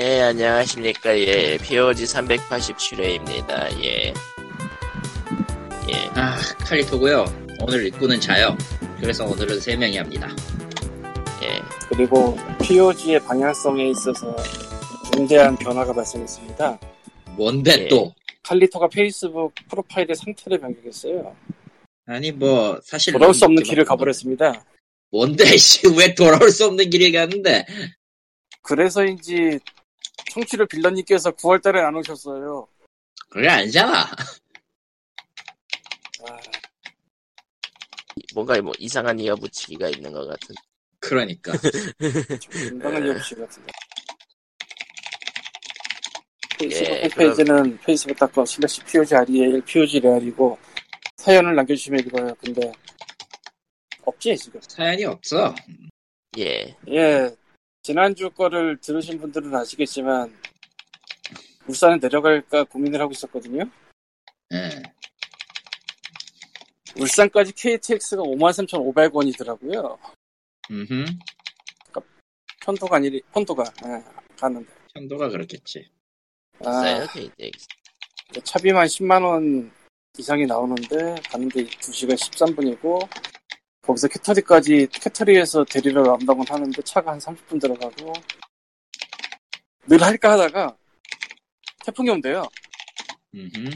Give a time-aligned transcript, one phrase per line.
[0.00, 1.18] 예, 안녕하십니까.
[1.18, 3.82] 예, POG 387회입니다.
[3.82, 4.14] 예.
[5.90, 6.10] 예.
[6.14, 7.24] 아, 칼리토고요.
[7.62, 8.56] 오늘 입구는 자요.
[9.00, 10.28] 그래서 오늘은 3명이 합니다.
[11.42, 11.60] 예.
[11.88, 14.36] 그리고 POG의 방향성에 있어서
[15.12, 16.78] 중대한 변화가 발생했습니다.
[17.36, 17.88] 뭔데 예.
[17.88, 18.14] 또?
[18.44, 21.34] 칼리토가 페이스북 프로파일의 상태를 변경했어요.
[22.06, 24.64] 아니 뭐 사실 돌아올 수 없는 길을 가버렸습니다.
[25.10, 27.66] 뭔데 씨, 왜 돌아올 수 없는 길을 갔는데?
[28.62, 29.58] 그래서인지
[30.30, 32.68] 청취를 빌런님께서 9월 달에 안 오셨어요.
[33.30, 34.02] 그게 아니잖아.
[34.02, 34.06] 아,
[38.34, 40.54] 뭔가 뭐 이상한 이어붙이기가 있는 것 같은.
[41.00, 41.52] 그러니까.
[42.40, 43.72] 좀 건강한 여부시 같은데.
[46.58, 50.58] 페이스북 예, 홈페이지는 페이스북닷컴 슬래시 POG REAL POG 레알이고
[51.16, 52.34] 사연을 남겨주시면 읽어요.
[52.40, 52.72] 근데
[54.04, 54.60] 없지 지금.
[54.66, 55.54] 사연이 없어.
[56.38, 56.76] 예.
[56.88, 57.36] 예,
[57.88, 60.38] 지난주 거를 들으신 분들은 아시겠지만,
[61.66, 63.64] 울산에 내려갈까 고민을 하고 있었거든요.
[64.52, 64.82] 예.
[67.00, 69.98] 울산까지 KTX가 53,500원이더라고요.
[70.70, 71.06] 음흠.
[72.60, 74.04] 편도가 아니리, 편도가, 예,
[74.36, 74.70] 가는데.
[74.92, 75.90] 편도가 그렇겠지.
[76.66, 77.68] 아, KTX.
[78.44, 79.72] 차비만 10만 원
[80.18, 83.08] 이상이 나오는데, 가는데 2시간 13분이고,
[83.88, 88.12] 거기서 캐터리까지, 캐터리에서 데리러 간다고 하는데, 차가 한 30분 들어가고,
[89.86, 90.76] 늘 할까 하다가,
[91.86, 92.46] 태풍이 온대요.
[93.34, 93.70] 음흠.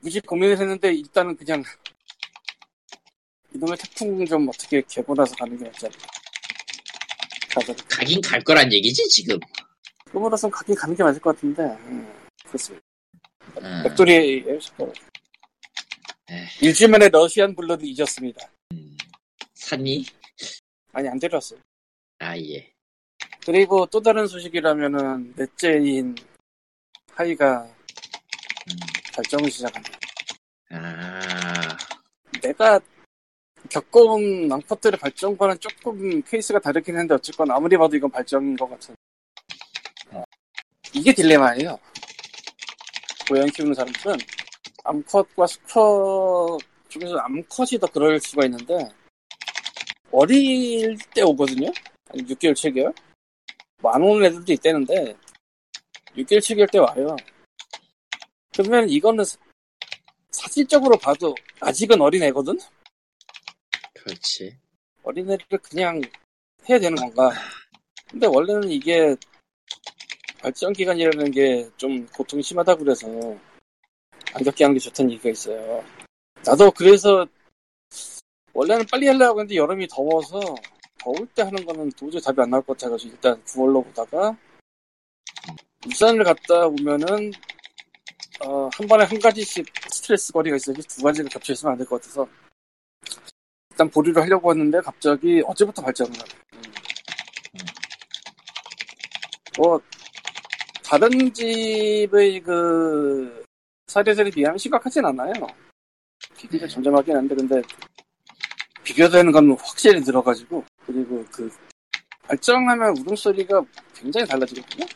[0.00, 1.62] 무지 고민을 했는데 일단은 그냥
[3.54, 5.96] 이놈의 태풍 좀 어떻게 개보나서 가는 게 낫지 않나
[7.88, 9.38] 가긴 갈 거란 얘기지 지금.
[10.10, 12.12] 그거라서 가긴 가는 게 맞을 것 같은데 음,
[12.46, 12.84] 그렇습니다
[13.58, 13.82] 음.
[13.84, 15.09] 백돌이에요 싶어 에이.
[16.60, 18.48] 일주일 만에 러시안 블러드 잊었습니다
[19.54, 20.06] 샀니?
[20.92, 21.60] 아니 안 데려왔어요
[22.18, 22.72] 아 예.
[23.44, 26.14] 그리고 또 다른 소식이라면은 넷째인
[27.12, 28.76] 하이가 음.
[29.14, 29.98] 발정을 시작합니다
[30.70, 31.76] 아.
[32.40, 32.80] 내가
[33.68, 38.94] 겪어온 낭퍼들의 발정과는 조금 케이스가 다르긴 한데 어쨌건 아무리 봐도 이건 발정인 것 같은
[40.10, 40.22] 어,
[40.92, 41.78] 이게 딜레마예요
[43.28, 44.16] 고양이 키우는 사람들은
[44.84, 46.58] 암컷과 수컷
[46.88, 48.88] 중에서 암컷이 더 그럴 수가 있는데
[50.10, 51.70] 어릴 때 오거든요
[52.10, 52.94] 아니 6개월 7개월
[53.82, 55.16] 만 오는 애들도 있다는데
[56.16, 57.16] 6개월 7개월 때 와요
[58.52, 59.38] 그러면 이거는 사-
[60.32, 62.58] 사실적으로 봐도 아직은 어린 애거든
[63.94, 64.56] 그렇지.
[65.02, 66.00] 어린애를 그냥
[66.68, 67.30] 해야 되는 건가?
[68.10, 69.14] 근데 원래는 이게
[70.40, 73.06] 발전 기간이라는 게 좀 고통이 심하다고 그래서
[74.34, 75.84] 안 겪게 하는 게 좋다는 얘기가 있어요.
[76.44, 77.26] 나도 그래서
[78.52, 80.40] 원래는 빨리 하려고 했는데 여름이 더워서
[80.98, 84.36] 더울 때 하는 거는 도저히 답이 안 나올 것 같아가지고 일단 9월로 보다가
[85.86, 87.32] 울산을 갔다 오면은
[88.42, 92.00] 어, 한 번에 한 가지씩 스트레스 거리가 있어야지 두 가지를 겹쳐 있으면 안 될 것
[92.00, 92.26] 같아서
[93.70, 96.30] 일단 보류를 하려고 했는데 갑자기 어제부터 발전을 하네.
[99.58, 99.80] 뭐
[100.84, 103.39] 다른 집의 그
[103.90, 105.32] 사례들에 비하면 심각하진 않아요.
[106.36, 107.60] 비교가 점점하긴 한데 근데
[108.84, 111.50] 비교되는 건 확실히 들어가지고 그리고 그
[112.22, 113.60] 발정하면 울음소리가
[113.94, 114.86] 굉장히 달라지거든요.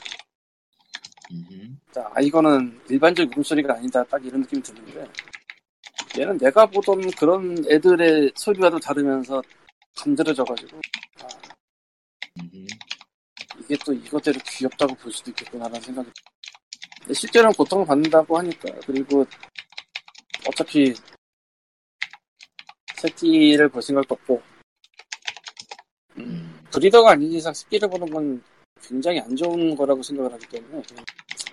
[1.91, 4.05] 자, 아, 이거는 일반적 울음소리가 아니다.
[4.05, 5.05] 딱 이런 느낌이 드는데,
[6.17, 9.43] 얘는 내가 보던 그런 애들의 소리와도 다르면서
[9.97, 10.81] 감들어져가지고,
[11.23, 11.29] 아.
[13.61, 16.11] 이게 또 이것대로 귀엽다고 볼 수도 있겠구나라는 생각이.
[17.13, 19.27] 실제로는 고통을 받는다고 하니까, 그리고
[20.49, 20.95] 어차피
[22.97, 24.43] 새끼를 볼 생각도 없고,
[26.19, 26.61] 음.
[26.71, 28.43] 브리더가 아닌 이상 새끼를 보는 건
[28.83, 31.05] 굉장히 안 좋은 거라고 생각을 하기 때문에 그냥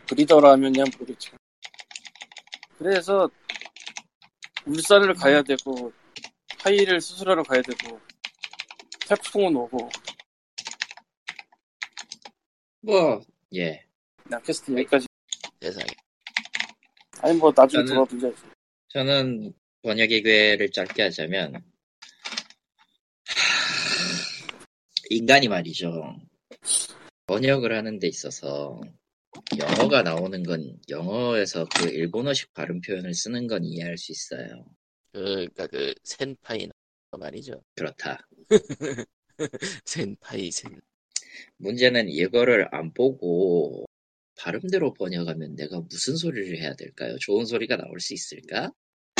[0.07, 1.37] 브리더라면야 모르겠지만
[2.77, 3.29] 그래서
[4.65, 5.93] 울산을 가야 되고
[6.59, 7.99] 하이를 수술하러 가야 되고
[9.07, 9.89] 태풍은 오고.
[12.81, 13.21] 뭐
[13.53, 13.85] 예.
[14.25, 15.07] 낚캐스트 여기까지
[15.61, 15.85] 세상에.
[17.21, 18.31] 아니 뭐 나중에 저는- 돌아보자
[18.89, 19.53] 저는
[19.83, 21.63] 번역의 괴를 짧게 하자면
[25.09, 26.15] 인간이 말이죠.
[27.27, 28.81] 번역을 하는 데 있어서
[29.57, 34.65] 영어가 나오는 건 영어에서 그 일본어식 발음 표현을 쓰는 건 이해할 수 있어요.
[35.13, 36.67] 그, 그니까 그, 센파이
[37.17, 37.61] 말이죠.
[37.75, 38.27] 그렇다.
[39.85, 40.79] 센파이, 센.
[41.57, 43.85] 문제는 이거를 안 보고
[44.41, 47.15] 발음대로 번역하면 내가 무슨 소리를 해야 될까요?
[47.19, 48.71] 좋은 소리가 나올 수 있을까?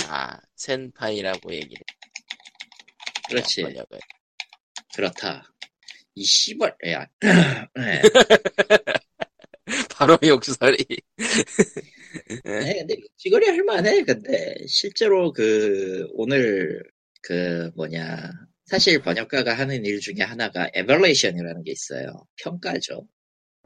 [0.08, 1.84] 아, 先輩라고 얘기를.
[3.30, 3.62] 그렇지.
[3.62, 4.00] 번역을.
[4.96, 5.54] 그렇다.
[6.16, 7.08] 이 씨발, 야.
[7.76, 8.02] 네.
[9.92, 10.78] 바로 욕설이.
[12.44, 14.04] 네, 근데 욕지거리 할만해.
[14.04, 16.84] 근데 실제로 그 오늘
[17.22, 18.32] 그 뭐냐
[18.66, 22.28] 사실 번역가가 하는 일 중에 하나가 evaluation이라는 게 있어요.
[22.38, 23.08] 평가죠.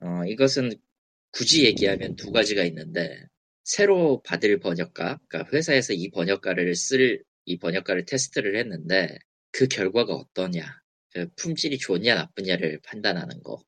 [0.01, 0.73] 어 이것은
[1.35, 3.27] 굳이 얘기하면 두 가지가 있는데
[3.65, 9.19] 새로 받을 번역가, 그러니까 회사에서 이 번역가를 쓸 이 번역가를 테스트를 했는데
[9.51, 10.65] 그 결과가 어떠냐,
[11.11, 13.63] 그 품질이 좋냐 나쁘냐를 판단하는 거.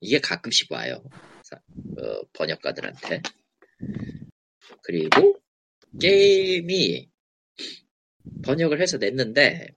[0.00, 1.04] 이게 가끔씩 와요.
[1.42, 1.56] 사-
[1.98, 3.20] 어, 번역가들한테.
[4.82, 5.38] 그리고
[6.00, 7.10] 게임이
[8.42, 9.68] 번역을 해서 냈는데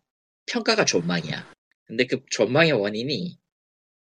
[0.46, 1.52] 평가가 존망이야.
[1.86, 3.38] 근데 그 존망의 원인이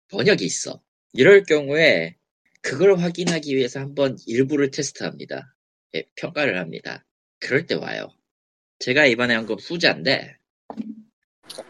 [0.08, 0.82] 번역이 있어.
[1.12, 2.16] 이럴 경우에
[2.64, 5.54] 그걸 확인하기 위해서 한번 일부를 테스트합니다.
[5.94, 7.04] 예, 평가를 합니다.
[7.38, 8.08] 그럴 때 와요.
[8.78, 10.38] 제가 이번에 한 건 후자인데,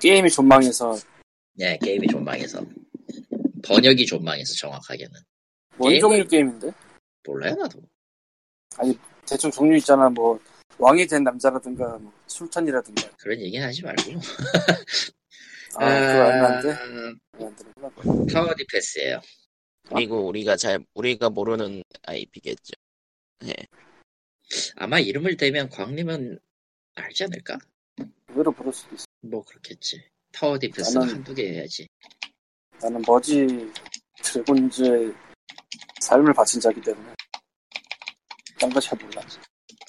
[0.01, 0.97] 게임이 존망해서
[1.59, 2.65] 예, 게임이 존망해서.
[3.65, 5.13] 번역이 존망해서 정확하게는.
[5.77, 6.71] 뭔 종류 게임인데?
[7.27, 7.83] 몰라요, 나도.
[9.27, 10.09] 대충 종류 있잖아.
[10.09, 10.39] 뭐
[10.79, 13.11] 왕이 된 남자라든가 뭐 술탄이라든가.
[13.19, 14.03] 그런 얘기 하지 말고.
[15.77, 16.71] 아, 그거 알면 안 돼?
[16.71, 18.27] 아.
[18.33, 19.21] Tower defense예요
[19.89, 22.73] 그리고 우리가 잘 우리가 모르는 IP겠죠.
[24.77, 26.39] 아마 이름을 대면 광님은
[26.95, 27.59] 알지 않을까?
[28.29, 29.05] 의외로 모를 수도 있어.
[29.23, 30.03] 뭐 그렇겠지.
[30.33, 31.87] Tower defense는 나는- 한두 개 해야지.
[32.81, 33.47] 나는 Merge
[34.23, 35.13] Dragons에
[36.01, 37.15] 삶을 바친 자기 때문에
[38.59, 39.23] 딴거잘 몰라.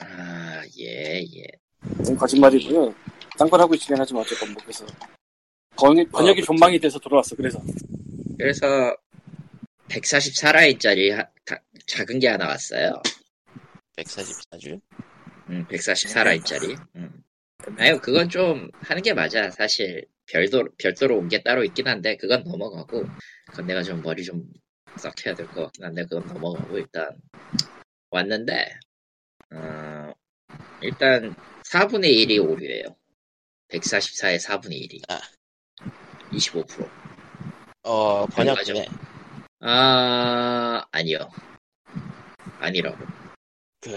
[0.01, 1.43] 아, 예, 예.
[1.97, 2.93] 그건 거짓말이고요.
[3.37, 4.85] 딴 걸 하고 있긴 하지만 어쨌건 뭐 그래서
[5.75, 6.45] 번역, 번역이 그렇지.
[6.45, 7.35] 존망이 돼서 들어왔어.
[7.35, 7.61] 그래서
[8.37, 8.95] 그래서
[9.89, 11.27] 144라인짜리
[11.87, 13.01] 작은 게 하나 왔어요.
[13.97, 14.81] 144주.
[15.49, 16.77] 음, 144라인짜리.
[16.95, 17.23] 음.
[17.77, 19.49] 아유, 그건 좀 하는 게 맞아.
[19.51, 23.05] 사실 별도 별도로 온 게 따로 있긴 한데 그건 넘어가고
[23.47, 24.43] 그건 내가 좀 머리 좀
[24.97, 27.15] 썩혀야 될 것 같긴 한데 그건 넘어가고 일단
[28.09, 28.79] 왔는데
[29.53, 30.11] 어,
[30.81, 31.35] 일단
[31.65, 32.95] 4분의 1이 오류예요.
[33.69, 35.01] 144의 4분의 1이.
[35.09, 35.21] 아.
[36.31, 36.89] 25%.
[37.83, 38.85] 어 번역기네.
[39.67, 41.27] 아, 아니요.
[42.59, 42.97] 아니라고.
[43.81, 43.91] 그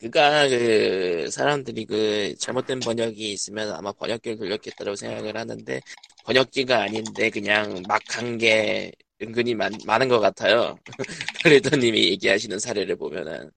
[0.00, 5.80] 그가 그 사람들이 그 잘못된 번역이 있으면 아마 번역기를 돌렸겠다고 생각을 하는데
[6.24, 10.78] 번역기가 아닌데 그냥 막 한 게 은근히 많, 많은 것 같아요.
[11.44, 13.50] 그레더님이 얘기하시는 사례를 보면은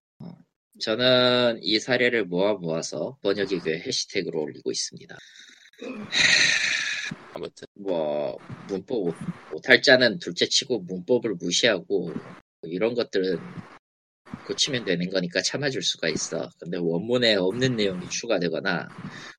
[0.81, 5.17] 저는 이 사례를 모아 모아서 번역의 그 해시태그로 올리고 있습니다.
[7.33, 9.15] 아무튼 뭐 문법 못-
[9.51, 12.15] 못할 자는 둘째치고 문법을 무시하고 뭐
[12.63, 13.37] 이런 것들은
[14.47, 16.49] 고치면 되는 거니까 참아줄 수가 있어.
[16.59, 18.89] 근데 원문에 없는 내용이 추가되거나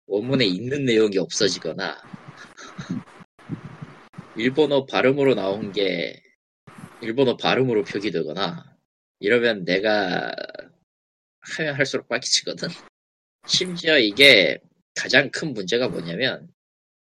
[0.06, 1.96] 원문에 있는 내용이 없어지거나
[4.36, 6.22] 일본어 발음으로 나온 게
[7.02, 8.76] 일본어 발음으로 표기되거나
[9.18, 10.32] 이러면 내가
[11.40, 12.68] 하면 할수록 빡치거든.
[13.46, 14.60] 심지어 이게
[14.94, 16.49] 가장 큰 문제가 뭐냐면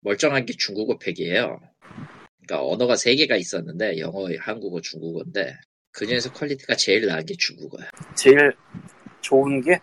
[0.02, 1.60] 멀쩡한 게 중국어 팩이에요.
[2.46, 5.56] 그러니까 언어가 세 개가 있었는데 영어, 한국어, 중국어인데
[5.92, 7.90] 그 중에서 퀄리티가 제일 나은 게 중국어야.
[8.16, 8.56] 제일
[9.22, 9.80] 좋은 게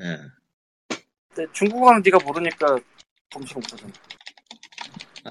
[0.00, 0.30] 응.
[1.32, 2.78] 근데 중국어는 네가 모르니까
[3.32, 3.92] 검색 못하잖아.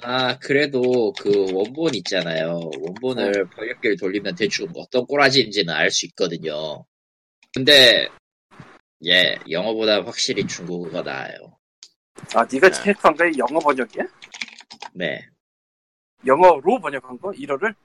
[0.01, 2.71] 아 그래도 그 원본 있잖아요.
[2.79, 6.85] 원본을 번역기를 돌리면 대충 어떤 꼬라지인지는 알 수 있거든요.
[7.53, 8.07] 근데
[9.05, 11.57] 예 영어보다 확실히 중국어가 나아요.
[12.35, 12.71] 아 네가 아.
[12.71, 14.03] 체크한 게 영어 번역이야?
[14.93, 15.25] 네.
[16.25, 17.31] 영어로 번역한 거?
[17.31, 17.75] 1어를?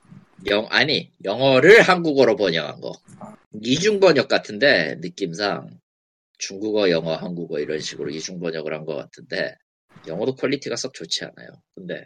[0.46, 3.34] 영 아니 영어를 한국어로 번역한 거 아.
[3.62, 5.68] 이중 번역 같은데 느낌상
[6.38, 9.56] 중국어 영어 한국어 이런 식으로 이중 번역을 한 것 같은데
[10.06, 12.04] 영어도 퀄리티가 썩 좋지 않아요 근데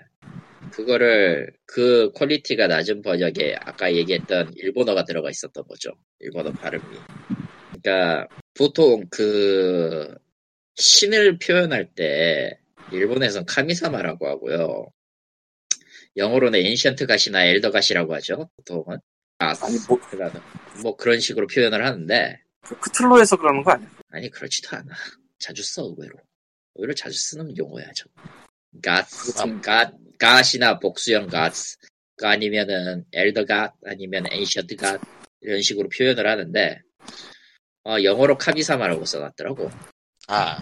[0.71, 6.83] 그거를 그 퀄리티가 낮은 번역에 아까 얘기했던 일본어가 들어가 있었던 거죠 일본어 발음이
[7.83, 10.15] 그러니까 보통 그
[10.75, 12.59] 신을 표현할 때
[12.93, 14.87] 일본에선 神様라고 하고요
[16.17, 18.51] 영어로는 ancient god이나 elder god이라고 하죠.
[18.57, 18.99] 보통은.
[19.39, 19.99] 아, 아니, 뭐-
[20.83, 23.91] 뭐 그런 식으로 표현을 하는데 그 크툴루에서 그러는 거 아니야?
[24.11, 24.95] 아니 그렇지도 않아.
[25.39, 26.15] 자주 써 의외로.
[26.75, 28.05] 의외로 자주 쓰는 용어야 저.
[28.83, 29.07] God,
[29.63, 31.53] god, god이나 복수형 gods,
[32.23, 35.01] 아니면은 elder god, 아니면 ancient god
[35.41, 36.81] 이런 식으로 표현을 하는데
[37.85, 39.71] 어, 영어로 神様라고 써놨더라고.
[40.33, 40.57] 아.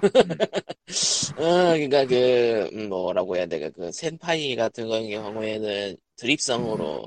[1.36, 7.04] 어, 그니까 그, 음, 뭐라고 해야 될까, 그, 先輩 같은 경우에는 드립성으로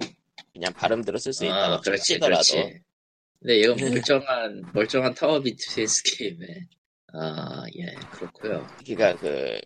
[0.53, 2.53] 그냥 발음대로 쓸 수 있다고 아, 그렇지, 치더라도.
[2.53, 2.79] 그렇지.
[3.39, 6.45] 근데 이건 멀쩡한, 멀쩡한 tower defense 게임에.
[7.13, 9.59] 아, 예, 그렇고요 그니까 그,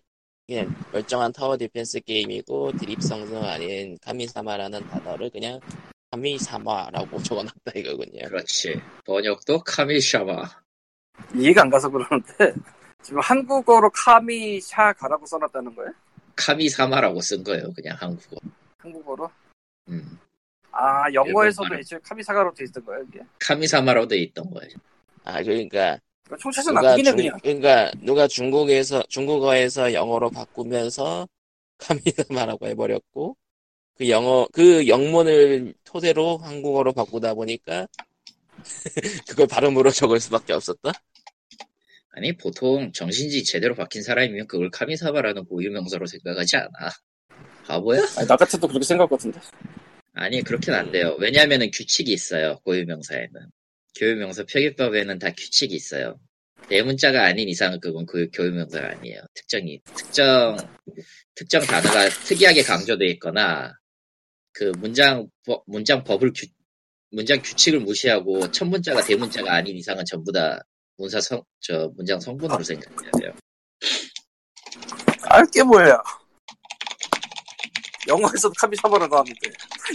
[0.46, 5.60] 그냥 멀쩡한 tower defense 게임이고 드립성성 아닌 神様라는 단어를 그냥
[6.10, 8.26] 神様라고 적어놨다 이거군요.
[8.26, 8.80] 그렇지.
[9.04, 10.67] 번역도 카미샤마.
[11.34, 12.54] 이해가 안 가서 그러는데
[13.02, 15.92] 지금 한국어로 神様라고 써놨다는 거예요?
[16.36, 17.72] 카미사마라고 쓴 거예요.
[17.74, 18.36] 그냥 한국어.
[18.78, 19.30] 한국어로?
[19.88, 20.18] 음.
[20.70, 23.20] 아 영어에서도 애초에 카미사가로 돼 있던 거예요 이게?
[23.40, 24.70] 카미사마로 돼 있던 거예요.
[25.24, 31.26] 아 그러니까 그러니까 총체적 중, 그냥 그러니까 누가 중국에서 중국어에서 영어로 바꾸면서
[31.78, 33.36] 카미사마라고 해버렸고
[33.96, 37.88] 그 영어 그 영문을 토대로 한국어로 바꾸다 보니까
[39.28, 40.92] 그걸 발음으로 적을 수밖에 없었다.
[42.18, 46.68] 아니 보통 정신지 제대로 박힌 사람이면 그걸 카미사마라는 고유명사로 생각하지 않아.
[47.64, 48.00] 바보야?
[48.16, 49.38] 아니, 나 같아도 그렇게 생각할 것 같은데
[50.14, 51.16] 아니 그렇게는 안 돼요.
[51.20, 52.58] 왜냐하면 규칙이 있어요.
[52.64, 53.30] 고유명사에는.
[53.96, 56.18] 교유명사 표기법에는 다 규칙이 있어요.
[56.68, 59.20] 대문자가 아닌 이상은 그건 그 교유명사가 아니에요.
[59.34, 60.56] 특정이 특정
[61.36, 63.74] 특정 단어가 특이하게 강조돼 있거나
[64.52, 66.46] 그 문장 법- 문장 법을 규,
[67.12, 70.60] 문장 규칙을 무시하고 첫 문자가 대문자가 아닌 이상은 전부 다
[70.98, 73.32] 문사 성, 저 문장 성분으로 생각해야 돼요.
[75.30, 76.02] 알게 뭐야
[78.08, 79.34] 영어에서도 카미사마라고 하는데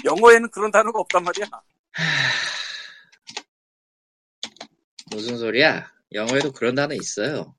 [0.05, 1.45] 영어에는 그런 단어가 없단 말이야
[5.11, 5.91] 무슨 소리야?
[6.13, 7.55] 영어에도 그런 단어 있어요.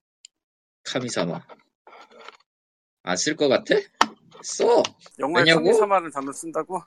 [0.85, 1.41] 카미사마.
[3.03, 3.75] 안 쓸 것 같아?
[4.43, 4.83] 써.
[5.19, 5.65] 영어에 왜냐고?
[5.65, 6.83] 카미사마를 단어 쓴다고?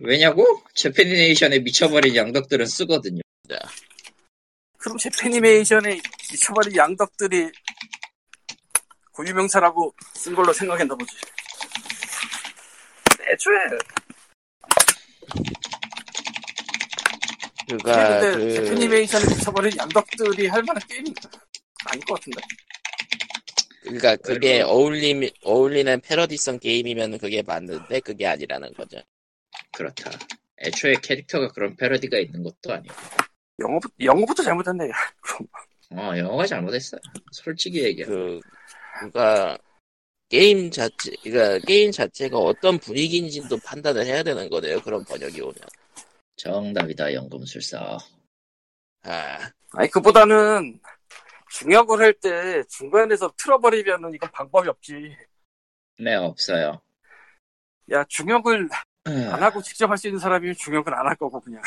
[0.00, 0.62] 왜냐고?
[0.74, 3.20] 재패니네이션에 미쳐버린 양덕들은 쓰거든요.
[4.86, 6.00] 그럼 제패니메이션에
[6.30, 7.50] 미쳐버린 양덕들이
[9.10, 11.12] 고유명사라고 쓴 걸로 생각했나 보지
[13.28, 13.56] 애초에
[17.68, 21.12] 그가 근데 그 제패니메이션에 미쳐버린 양덕들이 할 만한 게임이
[21.86, 22.40] 아닐 것 같은데
[23.82, 29.02] 그러니까 그게 어울림 어울리는 패러디성 게임이면 그게 맞는데 그게 아니라는 거죠.
[29.72, 30.12] 그렇다.
[30.58, 32.94] 애초에 캐릭터가 그런 패러디가 있는 것도 아니고.
[33.58, 34.90] 영어부터, 영어부터 잘못했네
[35.92, 37.00] 어, 영어가 잘못했어요.
[37.32, 38.16] 솔직히 얘기하면.
[38.18, 38.40] 그
[38.98, 39.58] 그러니까
[40.28, 44.80] 게임 자체 그러니까 게임 자체가 어떤 분위기인지도 판단을 해야 되는 거네요.
[44.82, 45.54] 그런 번역이 오면.
[46.36, 47.98] 정답이다, 연금술사.
[49.04, 50.80] 아 아니 그보다는
[51.52, 55.16] 중역을 할 때 중간에서 틀어버리면은 이건 방법이 없지
[56.00, 56.82] 네, 없어요.
[57.92, 58.68] 야 중역을
[59.04, 61.62] 아, 안 하고 직접 할 수 있는 사람이면 중역을 안 할 거고 그냥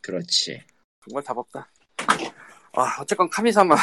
[0.00, 0.62] 그렇지.
[1.06, 1.70] 정말 답 없다.
[2.72, 3.76] 아 어쨌건 카미사마.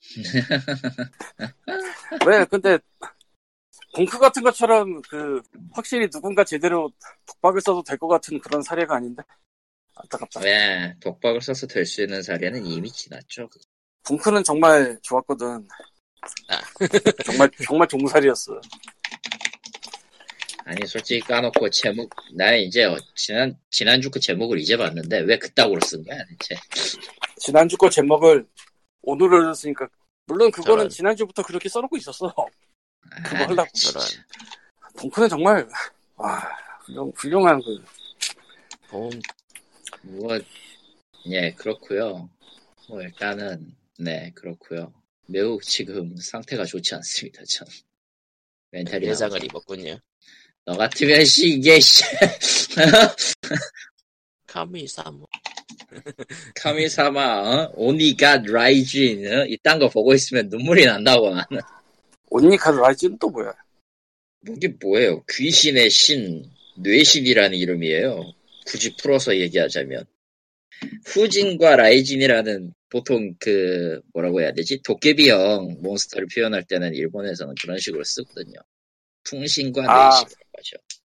[2.26, 2.78] 왜 근데
[3.94, 5.40] 봉크 같은 것처럼 그
[5.72, 6.90] 확실히 누군가 제대로
[7.26, 9.22] 독박을 써도 될 것 같은 그런 사례가 아닌데?
[9.94, 10.40] 안타깝다.
[10.42, 13.48] 왜, 독박을 써서 될 수 있는 사례는 이미 지났죠.
[14.06, 15.66] 봉크는 정말 좋았거든.
[16.48, 16.60] 아.
[17.24, 18.60] 정말 정말 종살이었어
[20.64, 25.80] 아니, 솔직히 까놓고 제목, 나 이제 어, 지난, 지난주 그 제목을 이제 봤는데 왜 그따구로
[25.84, 26.60] 쓴 거야, 대체.
[27.38, 28.46] 지난주 거 제목을
[29.02, 29.88] 오늘 올렸으니까
[30.26, 30.88] 물론 그거는 저런.
[30.88, 32.34] 지난주부터 그렇게 써놓고 있었어
[33.24, 34.00] 그거 아, 하려고 진짜.
[34.96, 35.68] 봉크는 정말
[36.16, 36.40] 아
[36.86, 37.84] 훌륭, 훌륭한 그
[38.88, 39.10] 보험
[40.02, 40.38] 뭐,
[41.26, 42.30] 예, 그렇고요
[42.88, 44.94] 뭐, 일단은, 네, 그렇고요
[45.26, 47.66] 매우 지금 상태가 좋지 않습니다, 전.
[48.70, 49.44] 멘탈이 예상을 나가서.
[49.44, 49.98] 입었군요.
[50.66, 52.04] 너 같으면 씨, 이게, 씨.
[54.46, 55.26] 카미사모
[56.56, 57.72] 카미사마, 어?
[57.74, 59.44] 오니가 라이진, 어?
[59.46, 61.60] 이딴 거 보고 있으면 눈물이 난다고, 나는.
[62.30, 63.52] 온니카드 라이즈는 또 뭐야
[64.48, 65.24] 이게 뭐예요?
[65.30, 68.32] 귀신의 신, 뇌신이라는 이름이에요.
[68.66, 70.04] 굳이 풀어서 얘기하자면.
[71.06, 74.82] 후진과 라이진이라는 보통 그, 뭐라고 해야 되지?
[74.82, 78.60] 도깨비형 몬스터를 표현할 때는 일본에서는 그런 식으로 쓰거든요.
[79.24, 80.10] 풍신과 아.
[80.10, 80.76] 뇌신이라고 하죠.
[80.76, 81.04] 또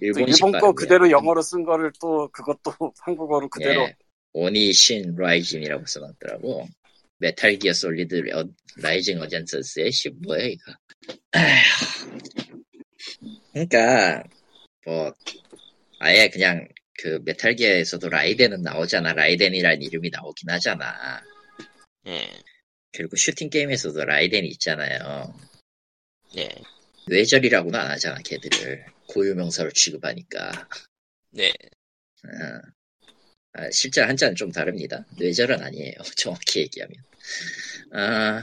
[0.00, 0.72] 일본식 일본 거.
[0.72, 3.96] 그대로 영어로 쓴 거를 또 그것도 한국어로 그대로 예,
[4.32, 6.68] 오니 신 라이징이라고 써놨더라고.
[7.18, 8.44] 메탈 기어 솔리드 어,
[8.78, 10.72] 라이징 어젠서스의 씨 뭐야 이거.
[11.32, 12.18] 아휴.
[13.52, 14.24] 그러니까
[14.86, 15.12] 뭐
[15.98, 19.12] 아예 그냥 그 메탈 기어에서도 라이덴은 나오잖아.
[19.12, 21.22] 라이덴이라는 이름이 나오긴 하잖아.
[22.06, 22.26] 예
[22.92, 25.34] 그리고 슈팅 게임에서도 라이덴이 있잖아요.
[26.36, 26.48] 예.
[27.10, 28.86] 뇌절이라고는 안 하잖아, 걔들을.
[29.08, 30.68] 고유명사로 취급하니까.
[31.30, 31.52] 네.
[32.24, 32.60] 어.
[33.54, 35.04] 아, 실제 한자는 좀 다릅니다.
[35.18, 35.94] 뇌절은 아니에요.
[36.16, 36.94] 정확히 얘기하면.
[37.92, 38.42] 아,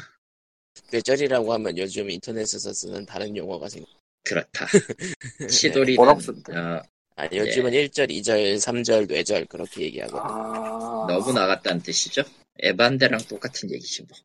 [0.92, 3.86] 뇌절이라고 하면 요즘 인터넷에서 쓰는 다른 용어가 생.
[4.24, 4.66] 그렇다.
[5.96, 6.54] 뭐라고 쓰는데?
[6.54, 6.84] 어,
[7.16, 10.20] 아니 요즘은 1절, 2절, 3절, 뇌절 그렇게 얘기하고.
[10.20, 12.24] 아 너무 나갔다는 뜻이죠?
[12.60, 14.18] 에반데랑 똑같은 얘기지 뭐.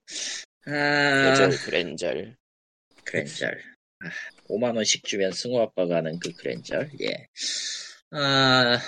[0.67, 2.37] 아, 뇌절, 그랜절.
[3.05, 3.73] 그랜절.
[4.49, 6.85] 5만 원씩 주면 승우 아빠가 하는 그 그랜저.
[7.01, 7.29] 예.
[8.11, 8.79] 아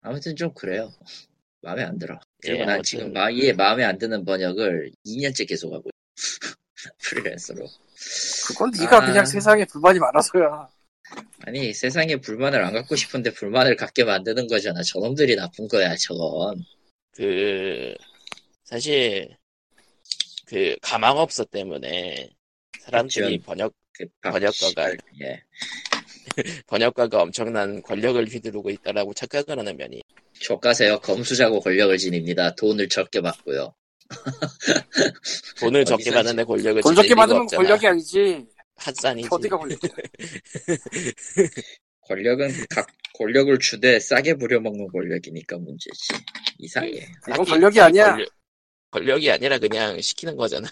[0.00, 0.92] 아무튼 좀 그래요.
[1.62, 2.18] 마음에 안 들어.
[2.40, 2.82] 그리고 예, 난 아무튼.
[2.82, 6.56] 지금 마, 이에 마음에 안 드는 번역을 2년째 계속 하고 있어.
[6.98, 7.68] 프리랜서로.
[8.48, 9.06] 그건 네가 아.
[9.06, 10.68] 그냥 세상에 불만이 많아서야.
[11.46, 14.82] 아니 세상에 불만을 안 갖고 싶은데 불만을 갖게 만드는 거잖아.
[14.82, 16.64] 저놈들이 나쁜 거야 저건.
[17.12, 17.94] 그
[18.64, 19.36] 사실
[20.46, 22.30] 그 가망업소 때문에
[22.80, 23.46] 사람들이 그쵸.
[23.46, 25.42] 번역 그 밥, 번역가가 예.
[26.66, 30.02] 번역가가 엄청난 권력을 휘두르고 있다라고 착각을 하는 면이
[30.40, 30.98] 족가세요.
[31.00, 32.54] 검수자고 권력을 지닙니다.
[32.54, 33.74] 돈을 적게 받고요.
[35.60, 37.62] 돈을 적게 받는데 권력을 돈 적게 받으면 없잖아.
[37.62, 38.46] 권력이 아니지.
[38.76, 39.28] 핫산이지.
[39.30, 39.90] 어디가 권력이야.
[42.02, 46.14] 권력은 각 권력을 주되 싸게 부려먹는 권력이니까 문제지.
[46.58, 46.90] 이상해.
[46.90, 48.10] 이건 딱히 권력이 아니야.
[48.12, 48.28] 권력,
[48.90, 50.68] 권력이 아니라 그냥 시키는 거잖아.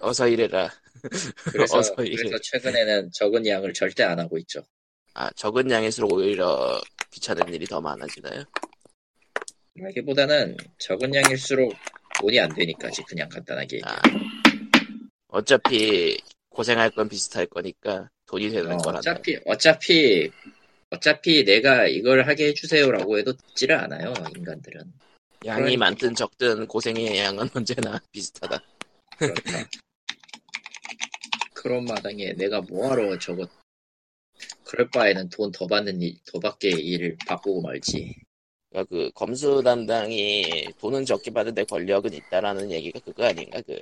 [0.00, 0.70] 어서 일해라.
[1.52, 1.94] 그래서, 어서.
[1.94, 4.62] 그래서 최근에는 적은 양을 절대 안 하고 있죠.
[5.14, 6.80] 아 적은 양일수록 오히려
[7.10, 8.44] 귀찮은 일이 더 많아지나요?
[9.74, 11.74] 라기보다는 적은 양일수록
[12.20, 13.80] 돈이 안 되니까지 그냥 간단하게.
[13.84, 14.00] 아,
[15.28, 16.18] 어차피
[16.50, 19.10] 고생할 건 비슷할 거니까 돈이 되는 어, 거란다.
[19.10, 20.30] 어차피 어차피
[20.90, 24.80] 어차피 내가 이걸 하게 해주세요라고 해도 듣지를 않아요 인간들은.
[25.46, 25.78] 양이 그러니까.
[25.86, 28.62] 많든 적든 고생의 양은 언제나 비슷하다.
[31.60, 33.46] 그런 마당에 내가 뭐하러 저거
[34.64, 38.14] 그럴 바에는 돈 더 받는 일, 더 받게 일을 바꾸고 말지.
[38.70, 43.60] 그러니까 그 검수 담당이 돈은 적게 받는데 권력은 있다라는 얘기가 그거 아닌가?
[43.66, 43.78] 그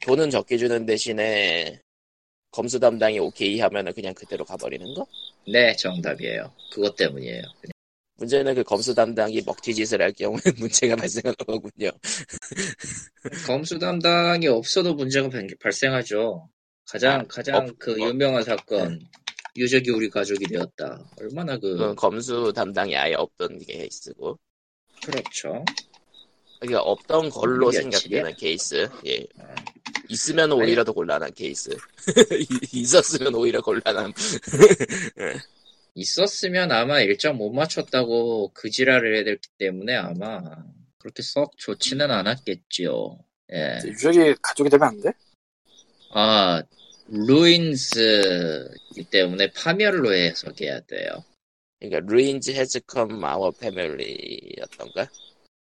[0.00, 1.80] 돈은 적게 주는 대신에
[2.50, 5.06] 검수 담당이 오케이 하면은 그냥 그대로 가버리는 거?
[5.46, 6.50] 네, 정답이에요.
[6.72, 7.42] 그것 때문이에요.
[8.18, 11.90] 문제는 그 검수 담당이 먹튀짓을 할 경우에 문제가 발생하는 거군요.
[13.46, 16.48] 검수 담당이 없어도 문제가 발- 발생하죠.
[16.88, 18.08] 가장 아, 가장 없- 그 어.
[18.08, 19.00] 유명한 사건
[19.56, 21.04] 유적이 우리 가족이 되었다.
[21.20, 24.38] 얼마나 그 검수 담당이 아예 없던 케이스고.
[25.04, 25.64] 그렇죠.
[26.60, 27.70] 그러니까 없던 걸로.
[27.70, 28.88] 생각되는 케이스.
[29.06, 29.24] 예.
[29.40, 29.54] 아,
[30.08, 31.70] 있으면 오히려 더 곤란한 케이스.
[32.72, 34.12] 있었으면 오히려 곤란함.
[35.94, 40.40] 있었으면 아마 일정 못 맞췄다고 그 지랄을 해야 됐기 때문에 아마
[40.98, 43.18] 그렇게 썩 좋지는 않았겠지요.
[43.52, 43.78] 예.
[43.84, 45.10] 유적이 가족이 되면 안 돼?
[46.12, 46.62] 아,
[47.08, 51.24] 루인스이기 때문에 파멸로 해석해야 돼요.
[51.80, 55.08] 그러니까 루인즈 해즈 컴 아워 패밀리였던가?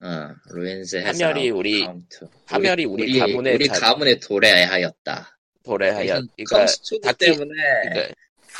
[0.05, 2.29] 어, 루인스 해서 파멸이 우리- 카운트.
[2.47, 5.39] 파멸이 우리 가문의 우리 자- 가문에 도래하였다.
[5.65, 6.67] 도래하여 그러니까
[7.03, 8.15] 다키- 때문에 그러니까,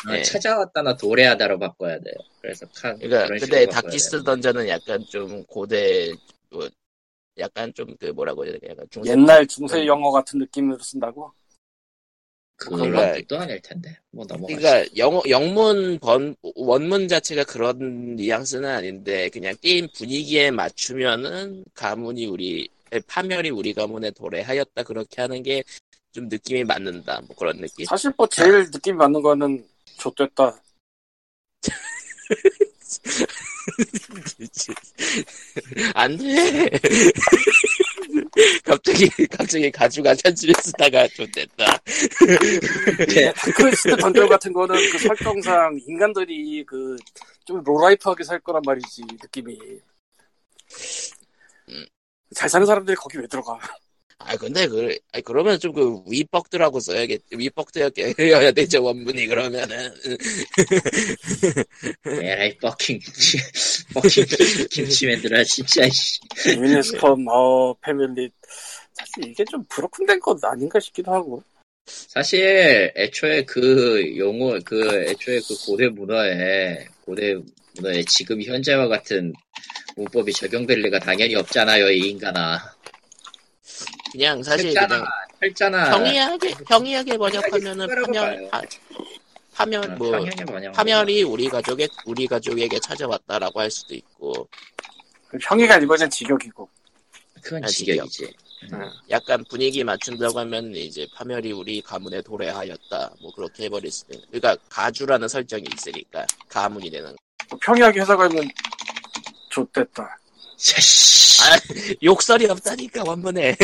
[0.09, 0.23] 어, 예.
[0.23, 2.15] 찾아왔다나 도래하다로 바꿔야 돼요.
[2.41, 4.23] 그래서 칸 그러니까 근데 돼요.
[4.25, 6.13] 던전은 약간 좀 고대
[6.51, 6.69] 뭐,
[7.39, 11.33] 약간 좀 그 뭐라고 해야 되나 약간 중세 옛날 중세 영어 같은 느낌으로 쓴다고?
[12.57, 13.97] 그런 뜻도 아닐 텐데.
[14.11, 14.61] 뭐 넘어가시죠.
[14.61, 22.69] 그러니까 영어 영문 번 원문 자체가 그런 뉘앙스는 아닌데 그냥 게임 분위기에 맞추면은 가문이 우리
[23.09, 25.63] 파멸이 우리 가문에 도래하였다 그렇게 하는 게
[26.13, 27.87] 좀 느낌이 맞는다 뭐 그런 느낌.
[27.87, 29.67] 사실 뭐 제일 느낌이 맞는 거는
[30.03, 30.61] 좆됐다.
[35.95, 36.69] 안 돼.
[38.65, 41.79] 갑자기 갑자기 가주가 편집에 쓰다가 좀 됐다.
[43.57, 46.97] 크리스트 던전 같은 거는 그 설정상 인간들이 그
[47.45, 49.59] 좀 로라이프하게 살 거란 말이지 느낌이.
[51.69, 51.87] 음.
[52.35, 53.59] 잘 사는 사람들이 거기 왜 들어가?
[54.27, 59.91] 아 근데 그 아니, 그러면 좀 그 위뻑드라고 써야겠 위뻑드여야 되죠 원문이 그러면은
[62.07, 63.01] 에라이 버킹
[63.95, 64.25] 버킹
[64.71, 66.21] 김치맨들아 진짜 씨.
[66.59, 68.31] 미니스컴 어 패밀리
[68.93, 71.43] 사실 이게 좀 브로큰된 것 아닌가 싶기도 하고.
[71.87, 77.35] 사실 애초에 그 용어 그 애초에 그 고대 문화에 고대
[77.77, 79.33] 문화에 지금 현재와 같은
[79.97, 82.72] 문법이 적용될 리가 당연히 없잖아요 이 인간아
[84.13, 85.07] 그냥 사실 했잖아 그냥
[85.43, 85.91] 했잖아.
[85.91, 88.63] 평이하게 평이하게 번역하면은 파멸 파,
[89.55, 94.49] 파멸 어, 뭐 파멸이 우리 가족에 우리 가족에게 찾아왔다라고 할 수도 있고.
[95.41, 96.69] 형이가 이번엔 직역이고.
[97.43, 98.33] 그건 아, 직역이지.
[99.11, 103.15] 약간 분위기 맞춘다고 하면 이제 파멸이 우리 가문에 도래하였다.
[103.21, 107.17] 뭐 그렇게 해버릴 수도 있는 그러니까 가주라는 설정이 있으니까 가문이 되는
[107.61, 108.49] 평이하게 해석하면
[109.51, 110.19] 좆됐다.
[111.43, 111.59] 아,
[112.03, 113.57] 욕설이 없다니까 원문에.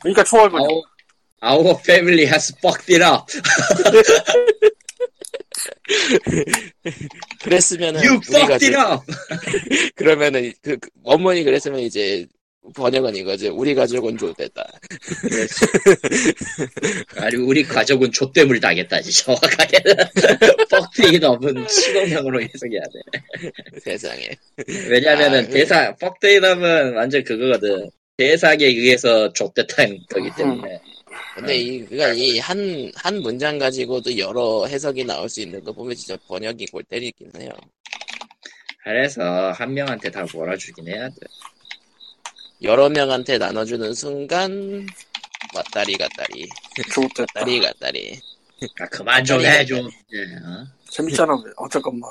[0.00, 0.68] 그러니까 초월 번역.
[0.70, 0.82] our,
[1.42, 3.26] our family has fucked it up.
[7.42, 9.02] 그랬으면은 you fucked it up.
[9.96, 12.26] 그러면은 그, 그 원문이 그랬으면 이제
[12.74, 13.48] 번역은 이거지.
[13.48, 14.64] 우리 가족은 좋댔다.
[17.18, 19.96] 아니 우리 가족은 좆됨을 당했다지 정확하게는
[20.70, 24.30] 뻑트이 넘은 시동형으로 해석해야 돼 세상에.
[24.88, 30.80] 왜냐면은 아, 대사 뻑트이 넘은 완전 그거거든 대사에 의해서 좆됐다는 거기 때문에
[31.34, 35.96] 근데 이, 그니까 이 한, 한 문장 가지고도 여러 해석이 나올 수 있는 거 보면
[35.96, 37.50] 진짜 번역이 골 때리긴 해요.
[38.84, 41.16] 그래서 한 명한테 다 몰아주긴 해야 돼
[42.62, 44.86] 여러 명한테 나눠주는 순간,
[45.54, 46.48] 왔다리 갔다리,
[46.92, 47.24] 좋겠다.
[47.34, 48.20] 왔다리 갔다리.
[48.80, 50.64] 아, 그만 좀 아니, 해줘 이제, 어?
[50.90, 51.32] 재밌잖아.
[51.56, 52.10] 어, 잠깐만.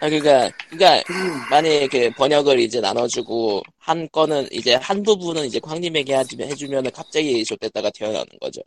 [0.00, 1.02] 아, 그니까, 그니까,
[1.50, 6.90] 만약에 그 번역을 이제 나눠주고, 한 건은, 이제 한 부분은 이제 광님에게 하지- 해주면 은
[6.92, 8.60] 갑자기 좆됐다가 튀어나오는 거죠.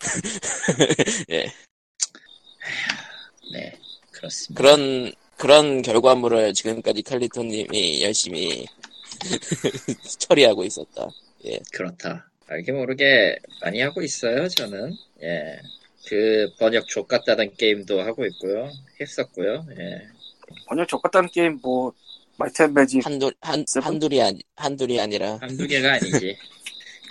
[1.30, 1.46] 예.
[3.52, 3.72] 네
[4.10, 8.66] 그렇습니다 그런, 그런 결과물을 지금까지 칼리토님이 열심히
[10.18, 11.08] 처리하고 있었다.
[11.72, 12.30] 그렇다.
[12.46, 14.92] 알게 모르게 많이 하고 있어요, 저는.
[15.22, 15.58] 예.
[16.06, 18.70] 그 번역 족 같다는 게임도 하고 있고요.
[19.00, 19.66] 했었고요.
[19.78, 20.02] 예.
[20.66, 21.92] 번역 좆같다는 게임 뭐
[22.36, 23.64] 마이트 앤 매직 한두, 한?
[23.80, 26.36] 한둘이, 아니, 한둘이 아니라, 한두 개가 아니지.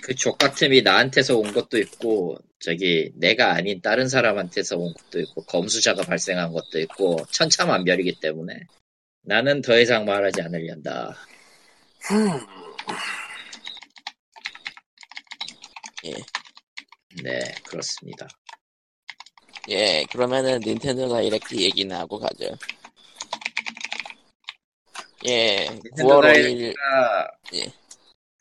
[0.03, 6.03] 그 좆같음이 나한테서 온 것도 있고, 저기, 내가 아닌 다른 사람한테서 온 것도 있고, 검수자가
[6.03, 8.53] 발생한 것도 있고, 천차만별이기 때문에,
[9.21, 11.15] 나는 더 이상 말하지 않으련다.
[17.23, 18.27] 네, 그렇습니다.
[19.69, 22.57] 예, 그러면은 닌텐도 다이렉트 얘기나 하고 가죠.
[25.25, 26.75] 예, 9월 5일,
[27.53, 27.65] 예.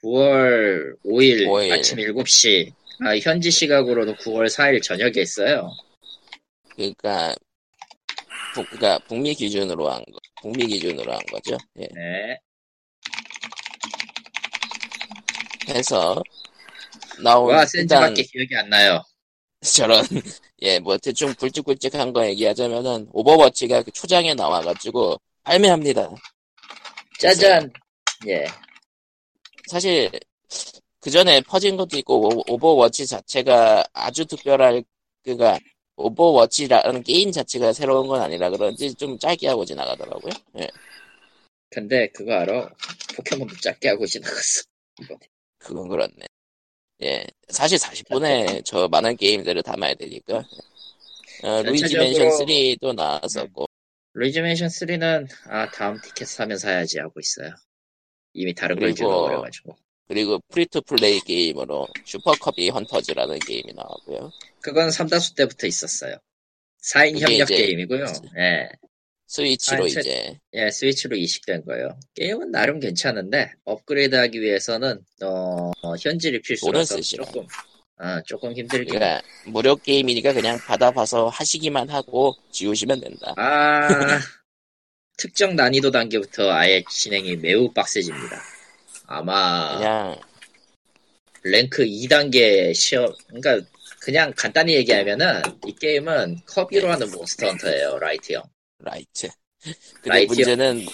[0.03, 1.73] 9월 5일, 5일.
[1.73, 2.73] 아침 7시,
[3.07, 5.71] 아, 현지 시각으로는 9월 4일 저녁에 있어요.
[6.75, 7.33] 그니까,
[8.55, 11.57] 북, 그니까, 북미 기준으로 한 거, 북미 기준으로 한 거죠.
[11.79, 12.41] 예, 네.
[15.75, 16.23] 해서,
[17.23, 19.03] 나온, 와, 샌즈밖에 기억이 안 나요.
[19.63, 20.05] 저런,
[20.63, 26.11] 예, 뭐, 대충 굵직굵직한 거 얘기하자면은, 오버워치가 그 초장에 나와가지고, 발매합니다.
[27.19, 27.73] 짜잔!
[28.27, 28.45] 예.
[29.71, 30.11] 사실
[31.01, 34.85] 그 전에 퍼진 것도 있고 오- 오버워치 자체가 아주 특별할
[35.25, 35.59] 그가
[35.97, 40.33] 오버워치라는 게임 자체가 새로운 건 아니라 그런지 좀 짧게 하고 지나가더라고요.
[40.59, 40.69] 예,
[41.71, 42.71] 근데 그거 알아?
[43.17, 44.63] 포켓몬도 짧게 하고 지나갔어.
[45.01, 45.32] 이번에.
[45.63, 46.27] 그건 그렇네.
[47.03, 50.45] 예, 사실 40분에 저 많은 게임들을 담아야 되니까.
[51.43, 53.67] 어, 루이지 맨션 3도 나왔었고,
[54.15, 57.55] 루이지 맨션 3는, 아, 다음 티켓 사면 사야지 하고 있어요.
[58.35, 59.77] 이미 다른 걸 잊어버려가지고.
[60.09, 64.31] 그리고 free to play 게임으로 슈퍼 커비 헌터즈라는 게임이 나왔고요.
[64.61, 66.17] 그건 삼다수 때부터 있었어요.
[66.83, 68.05] 4인 그게 협력 이제- 게임이고요.
[68.39, 68.69] 예.
[69.33, 71.99] 스위치로 아, 제- 이제 예, 스위치로 이식된 거예요.
[72.15, 77.01] 게임은 나름 괜찮은데 업그레이드 하기 위해서는 어, 어, 현질이 필수라서.
[77.01, 77.47] 조금
[77.97, 78.93] 아, 조금 힘들긴.
[78.93, 83.33] 그러니까 무료 게임이니까 그냥 받아봐서 하시기만 하고 지우시면 된다.
[83.39, 83.89] 아
[85.17, 88.39] 특정 난이도 단계부터 아예 진행이 매우 빡세집니다.
[89.07, 90.21] 아마 그냥
[91.45, 93.67] 랭크 2단계 시험 그러니까
[94.01, 98.43] 그냥 간단히 얘기하면은 이 게임은 커비로 하는 몬스터 헌터예요, light형.
[98.83, 99.29] Light.
[99.95, 100.35] 근데 light요?
[100.35, 100.87] 문제는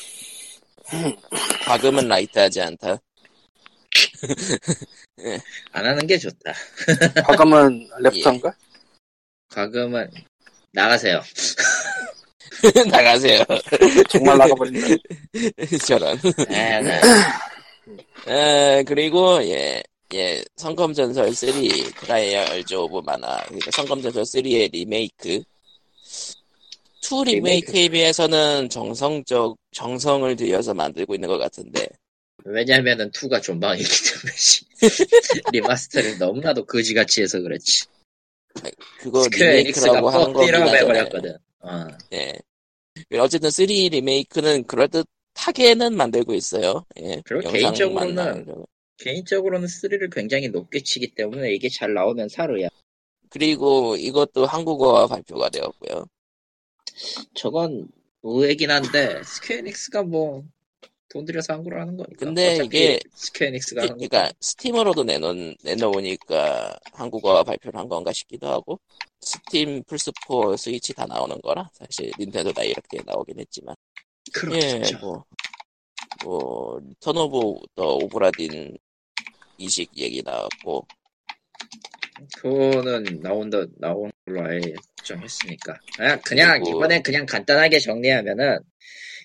[1.67, 2.99] 과금은 light하지 않다.
[5.73, 6.53] 안 하는 게 좋다.
[7.27, 8.55] 과금은 left인가?
[9.49, 10.11] 과금은
[10.73, 11.23] 나가세요.
[12.91, 13.45] 나가세요.
[14.09, 14.87] 정말 나가버린다.
[15.87, 16.19] 저런.
[16.49, 17.01] 네, 네.
[18.27, 19.83] 에, 그리고 예,
[20.15, 21.53] 예, 성검전설 3
[22.01, 25.43] 트라이얼즈 오브 마나 그러니까 성검전설 3의 리메이크.
[27.03, 31.87] 2 리메이크에 비해서는 정성적 정성을 들여서 만들고 있는 것 같은데
[32.45, 34.65] 왜냐면은 2가 존망이기 때문에 씨.
[35.53, 37.87] 리마스터를 너무나도 거지같이 해서 그렇지
[38.99, 40.77] 그거 리메이크라고 하는 거긴 하잖아요.
[40.77, 41.87] 해버렸거든 어.
[42.13, 42.33] 예.
[43.19, 46.85] 어쨌든 3 리메이크는 그럴듯하게는 만들고 있어요.
[47.01, 47.23] 예.
[47.25, 48.69] 그리고 개인적으로는 나오려고.
[48.99, 52.69] 개인적으로는 3를 굉장히 높게 치기 때문에 이게 잘 나오면 살 거야
[53.31, 56.07] 그리고 이것도 한국어화 발표가 되었고요.
[57.35, 57.89] 저건
[58.23, 60.45] 의외긴 한데 스퀘어 에닉스가 뭐
[61.09, 62.27] 돈 들여서 한국으로 하는 거니까.
[62.27, 68.79] 근데 이게 스퀘어 에닉스가 하는 그러니까 스팀으로도 내놓은 내놓으니까 한국어화 발표를 한 건가 싶기도 하고
[69.21, 73.75] 스팀 플스4 스위치 다 나오는 거라 사실 닌텐도 다이렉트에 나오긴 했지만.
[74.27, 74.99] 예, 그렇겠죠.
[74.99, 75.25] 뭐,
[76.25, 78.77] 뭐, 리턴 오브 더 오브라딘
[79.57, 80.87] 이식 얘기 나왔고,
[82.37, 84.61] 그거는 나온다 나온 걸로 아예
[84.99, 88.59] 걱정했으니까 그냥 그냥 그리고- 이번엔 그냥 간단하게 정리하면은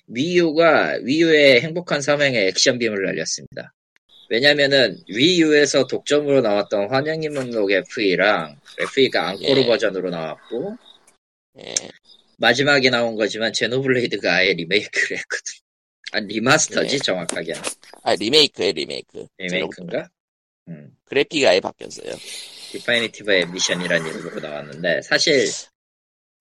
[0.08, 3.73] 위유가 위유의 행복한 사명의 액션 빔을 날렸습니다.
[4.29, 9.65] 왜냐면은 위유에서 독점으로 나왔던 환영의 목록 FE랑 FE가 앙코르 예.
[9.65, 10.77] 버전으로 나왔고
[11.60, 11.73] 예.
[12.38, 15.53] 마지막에 나온 거지만 제노블레이드가 아예 리메이크를 했거든.
[16.13, 16.99] 아 리마스터지 예.
[16.99, 17.53] 정확하게
[18.03, 19.27] 아 리메이크에 리메이크.
[19.38, 20.10] 리메이크인가?
[20.69, 20.91] 음.
[21.06, 22.13] 그래픽이 아예 바뀌었어요.
[22.74, 25.46] 디파이니티브의 미션이라는 이름으로 나왔는데 사실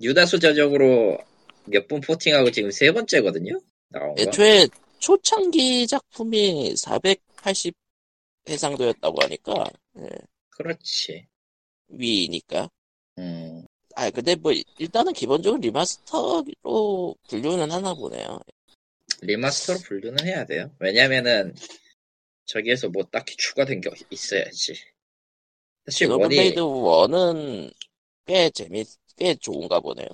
[0.01, 1.18] 유다수 저적으로
[1.66, 3.61] 몇 분 포팅하고 지금 세 번째거든요.
[3.90, 4.23] 나온 거.
[4.23, 4.66] 애초에
[4.99, 7.75] 초창기 작품이 480
[8.49, 9.64] 해상도였다고 하니까
[9.99, 10.09] 예,
[10.51, 11.27] 그렇지.
[11.88, 12.68] 위니까.
[13.18, 13.64] 음.
[13.95, 18.40] 아 근데 뭐 일단은 기본적으로 리마스터로 분류는 하나 보네요.
[19.21, 20.75] 리마스터로 분류는 해야 돼요.
[20.81, 21.55] 왜냐면은
[22.47, 24.75] 저기에서 뭐 딱히 추가된 게 있어야지.
[25.87, 27.73] 사실 one이 1은
[28.27, 30.09] 꽤 재밌, 꽤 좋은가 보네요.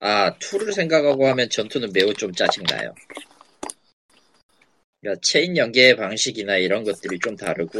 [0.00, 2.94] 아 2를 생각하고 하면 전투는 매우 좀 짜증나요.
[5.00, 7.78] 그러니까 체인 연계 방식이나 이런 것들이 좀 다르고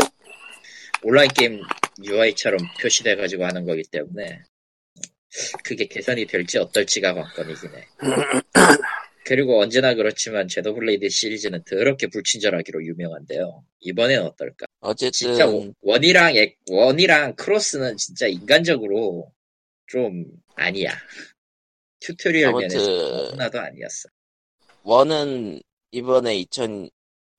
[1.03, 1.63] 온라인 게임
[2.05, 4.43] UI처럼 표시돼 가지고 하는 거기 때문에
[5.65, 7.89] 그게 개선이 될지 어떨지가 관건이긴 해.
[9.33, 13.65] 그리고 언제나 그렇지만 제노블레이드 시리즈는 더럽게 불친절하기로 유명한데요.
[13.81, 14.67] 이번엔 어떨까?
[14.81, 19.33] 어쨌든 진짜 one- one이랑 액- one이랑 크로스는 진짜 인간적으로
[19.87, 20.91] 좀 아니야.
[22.01, 24.11] 튜토리얼 면에서 너무나도 아니었어.
[24.85, 26.45] 원은 이번에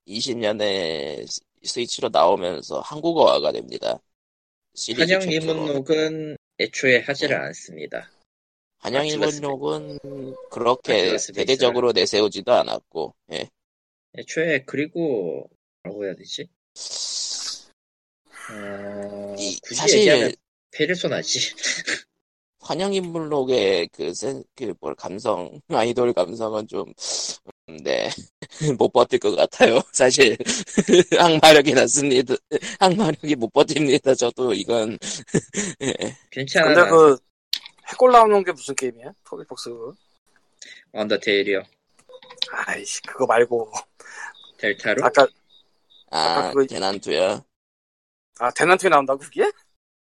[0.08, 1.28] 2020년에
[1.64, 4.00] 스위치로 나오면서 한국어화가 됩니다.
[4.74, 5.32] 최초로.
[5.32, 7.44] 이문록은 애초에 하지를 네.
[7.44, 8.10] 않습니다.
[8.84, 10.00] 한영 아틀라스 일본욕은
[10.52, 13.50] 그렇게 아틀라스 대대적으로 내세우지도 않았고, 예.
[14.18, 15.50] 애초에 그리고
[15.84, 16.50] 뭐라고 해야 되지?
[18.52, 20.36] 어, 이- 굳이 사실
[20.72, 21.40] 페르소나지.
[22.60, 26.94] 환영 인물록의 그, 센, 그, 뭘, 감성, 아이돌 감성은 좀,
[27.70, 28.10] 음, 네,
[28.80, 29.82] 못 버틸 것 같아요.
[29.92, 30.38] 사실,
[31.20, 32.36] 항마력이 났습니다.
[32.80, 34.16] 항마력이 못 버팁니다.
[34.16, 34.98] 저도 이건,
[35.82, 35.94] 예.
[36.32, 36.74] 괜찮아.
[36.74, 37.18] 근데 그
[37.94, 39.12] 해골 나오는 게 무슨 게임이야?
[39.24, 39.94] 토비폭스 그거?
[40.94, 41.62] 언더테일이요.
[42.68, 43.72] 아이씨 그거 말고
[44.58, 45.06] 델타로?
[45.06, 45.28] 아까
[46.12, 47.44] 아, 그거- 대난투요.
[48.40, 49.44] 아 대난투에 나온다고 그게?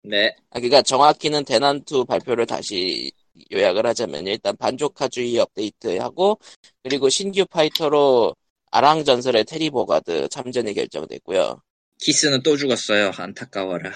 [0.02, 0.34] 네.
[0.50, 3.10] 아, 그니까 정확히는 대난투 발표를 다시
[3.52, 6.38] 요약을 하자면 일단 반조카주이 업데이트하고
[6.82, 8.34] 그리고 신규 파이터로
[8.70, 11.62] 아랑 전설의 테리보가드 참전이 결정됐고요.
[12.00, 13.12] 기스는 또 죽었어요.
[13.16, 13.92] 안타까워라.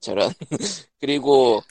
[0.00, 0.32] 저런.
[1.00, 1.62] 그리고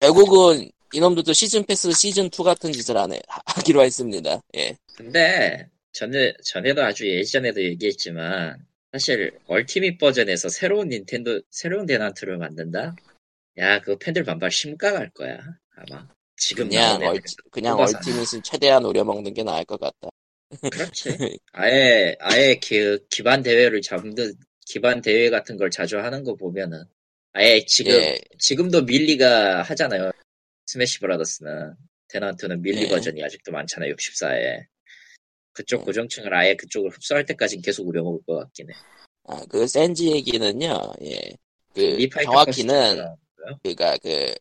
[0.00, 4.40] 결국은 이놈들도 시즌 패스 시즌 2 같은 짓을 안 해, 하기로 했습니다.
[4.56, 4.76] 예.
[4.96, 12.94] 근데 전에 전에도 아주 예전에도 얘기했지만 사실 얼티밋 버전에서 새로운 닌텐도 새로운 대난투를 만든다.
[13.58, 15.38] 야, 그거 팬들 반발 심각할 거야
[15.74, 16.06] 아마.
[16.36, 17.20] 지금 그냥 얼.
[17.50, 17.78] 그냥.
[17.78, 20.08] 얼티밋은 최대한 노려먹는 게 나을 것 같다.
[20.70, 21.08] 그렇지.
[21.52, 24.34] 아예 아예 그 기반 대회를 잡는
[24.66, 26.84] 기반 대회 같은 걸 자주 하는 거 보면은
[27.36, 28.18] 아예 지금 예.
[28.38, 30.10] 지금도 밀리가 하잖아요.
[30.64, 31.74] 스매시 브라더스는
[32.08, 32.88] 테넌트는 밀리 네.
[32.88, 33.94] 버전이 아직도 많잖아요.
[33.94, 34.64] 64에
[35.52, 35.84] 그쪽 네.
[35.84, 38.74] 고정층을 아예 그쪽을 흡수할 때까지 계속 우려먹을 것 같긴 해.
[39.24, 40.94] 아, 그 샌즈 얘기는요.
[41.02, 41.20] 예.
[41.74, 43.04] 그 정확히는?
[43.62, 44.34] 그니까 그,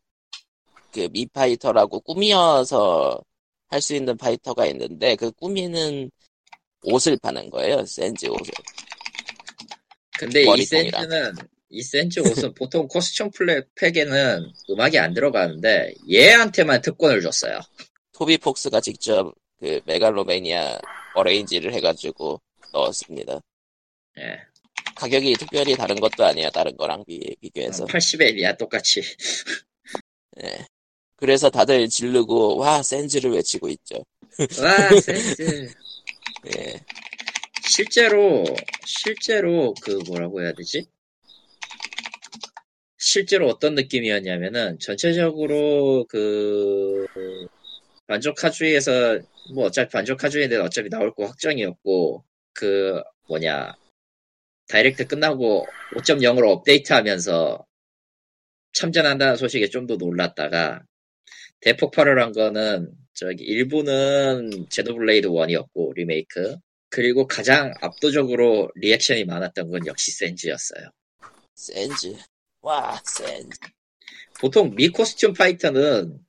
[0.94, 3.22] 그 Mii 파이터라고 꾸미어서
[3.68, 6.10] 할 수 있는 파이터가 있는데 그 꾸미는
[6.84, 7.86] 옷을 파는 거예요.
[7.86, 8.54] 샌즈 옷을.
[10.18, 11.02] 근데 이 머리통이랑.
[11.02, 11.34] 샌즈는
[11.70, 17.60] 이 샌즈 옷은 보통 코스튬 플랫 팩에는 음악이 안 들어가는데 얘한테만 특권을 줬어요.
[18.14, 20.80] 토비 폭스가 직접 그 메갈로메니아
[21.16, 23.40] 어레인지를 해가지고 넣었습니다.
[24.20, 24.40] 예.
[24.96, 26.50] 가격이 특별히 다른 것도 아니야.
[26.50, 27.86] 다른 거랑 비, 비교해서.
[27.86, 29.02] 80엔이야 똑같이.
[30.44, 30.66] 예.
[31.18, 34.04] 그래서 다들 지르고 와 센즈를 외치고 있죠.
[34.62, 35.74] 와 센즈.
[36.58, 36.86] 예.
[37.68, 38.46] 실제로
[38.86, 40.86] 실제로 그 뭐라고 해야 되지?
[43.06, 47.06] 실제로 어떤 느낌이었냐면은 전체적으로 그
[48.08, 49.20] 반조카주이에서
[49.54, 53.76] 뭐 어차피 반조카주이인데 어차피 나올 거 확정이었고 그 뭐냐
[54.70, 57.64] 다이렉트 끝나고 5.0으로 업데이트하면서
[58.74, 60.82] 참전한다는 소식에 좀 더 놀랐다가
[61.62, 66.58] 대폭발을 한 거는 저기 일부는 제노블레이드 1이었고 리메이크
[66.90, 70.90] 그리고 가장 압도적으로 리액션이 많았던 건 역시 샌즈였어요.
[71.56, 72.16] 샌즈.
[72.66, 73.60] 와 샌즈.
[74.40, 76.20] 보통 Mii 코스튬 파이터는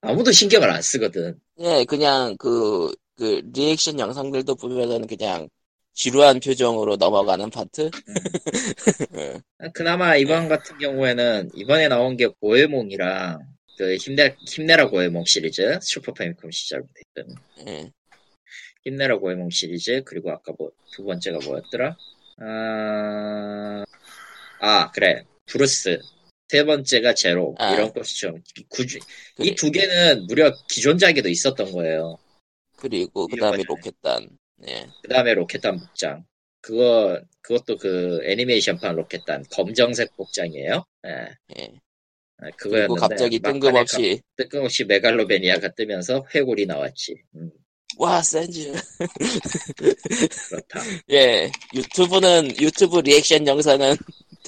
[0.00, 1.38] 아무도 신경을 안 쓰거든.
[1.60, 5.48] 예, 그냥 그, 그, 리액션 영상들도 보면은 그냥
[5.94, 7.90] 지루한 표정으로 넘어가는 파트?
[9.16, 9.40] 예.
[9.74, 13.40] 그나마 이번 같은 경우에는 이번에 나온 게 고에몽이랑
[13.78, 17.34] 그 힘내 힘내라 고에몽 시리즈 슈퍼 패미컴 시절부터 있던
[17.68, 17.92] 예.
[18.84, 21.96] 힘내라 고에몽 시리즈 그리고 아까 뭐 두 번째가 뭐였더라?
[22.38, 23.84] 아,
[24.60, 25.24] 아, 그래.
[25.46, 25.98] 브루스.
[26.48, 27.54] 세 번째가 제로.
[27.58, 27.72] 아.
[27.74, 28.34] 이런 것이죠.
[29.38, 32.18] 이 두 개는 무려 기존작에도 있었던 거예요.
[32.76, 33.62] 그리고 그 다음에.
[33.62, 34.28] 로켓단.
[34.68, 34.86] 예.
[35.02, 36.24] 그 다음에 로켓단 복장.
[36.60, 39.44] 그거, 그것도 그 애니메이션판 로켓단.
[39.52, 40.84] 검정색 복장이에요.
[41.06, 41.10] 예.
[41.58, 41.72] 예.
[42.38, 43.00] 아, 그거였는데.
[43.00, 47.14] 갑자기 뜬금없이 가- 뜬금없이 메갈로바니아가 뜨면서 해골이 나왔지.
[47.36, 47.50] 음,
[47.96, 48.72] 와 샌즈.
[50.48, 50.80] 그렇다.
[51.12, 51.50] 예.
[51.74, 53.94] 유튜브는 유튜브 리액션 영상은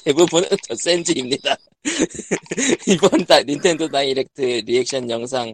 [0.03, 1.55] 대부분은 더 샌즈입니다.
[2.87, 5.53] 이번 다 닌텐도 다이렉트 리액션 영상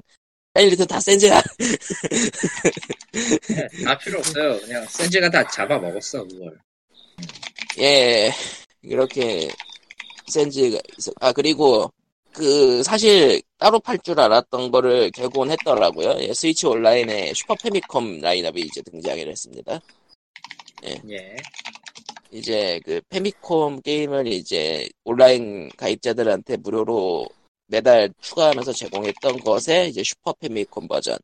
[0.54, 1.42] 하이라이트 다 샌즈야.
[3.50, 4.60] 네, 다 필요 없어요.
[4.62, 6.58] 그냥 샌즈가 다 잡아먹었어, 그걸.
[7.80, 8.32] 예.
[8.82, 9.50] 이렇게
[10.28, 11.12] 샌즈가 있어.
[11.20, 11.92] 아 그리고
[12.34, 16.18] 그 사실 따로 팔 줄 알았던 거를 개곤했더라고요.
[16.20, 19.80] 예, 스위치 온라인에 슈퍼 패미컴 라인업이 이제 등장을 했습니다.
[21.10, 21.36] 예.
[22.32, 27.28] 이제 그 패미컴 게임을 이제 온라인 가입자들한테 무료로
[27.68, 31.18] 매달 추가하면서 제공했던 것에 이제 슈퍼 패미컴 버전.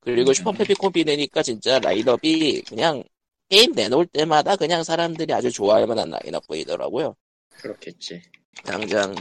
[0.00, 0.34] 그리고 음.
[0.34, 3.02] 슈퍼 패미컴이 되니까 진짜 라인업이 그냥
[3.48, 7.14] 게임 내놓을 때마다 그냥 사람들이 아주 좋아할 만한 라인업 보이더라고요.
[7.50, 8.22] 그렇겠지.
[8.64, 9.14] 당장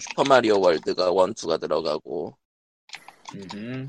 [0.00, 2.36] 슈퍼마리오 월드가 one, two가 들어가고
[3.34, 3.88] 음,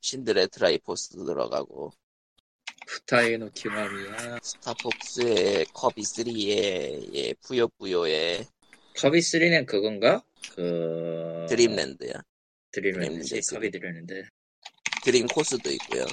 [0.00, 1.92] 신드레 트라이포스 들어가고
[2.86, 4.38] 푸타이노 키마미야.
[4.42, 8.46] 스타폭스의 커비 3에 예, puyopuyo의
[8.96, 10.22] 커비 3는 그건가?
[10.54, 12.12] 그 드림랜드야.
[12.70, 13.24] 드림랜드.
[13.24, 14.22] 드림랜드 커비 드림랜드.
[15.04, 16.04] 드림 코스도 있고요.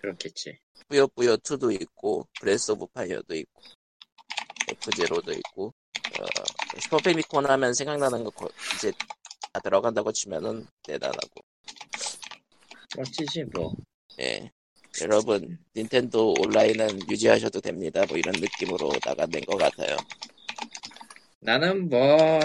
[0.00, 0.58] 그렇겠지.
[0.88, 3.62] 뿌요뿌요 2도 있고 브레스 오브 파이어도 있고
[4.68, 5.66] F0도 있고
[6.20, 6.24] 어,
[6.80, 8.90] 슈퍼 패미콘 하면 생각나는 거 거- 이제
[9.52, 11.40] 다 들어간다고 치면은 대단하고
[12.96, 13.72] 멋지지 뭐.
[14.20, 14.50] 예
[15.02, 18.04] 여러분 닌텐도 온라인은 유지하셔도 됩니다.
[18.08, 19.96] 뭐 이런 느낌으로 나가는 것 같아요.
[21.40, 22.38] 나는 뭐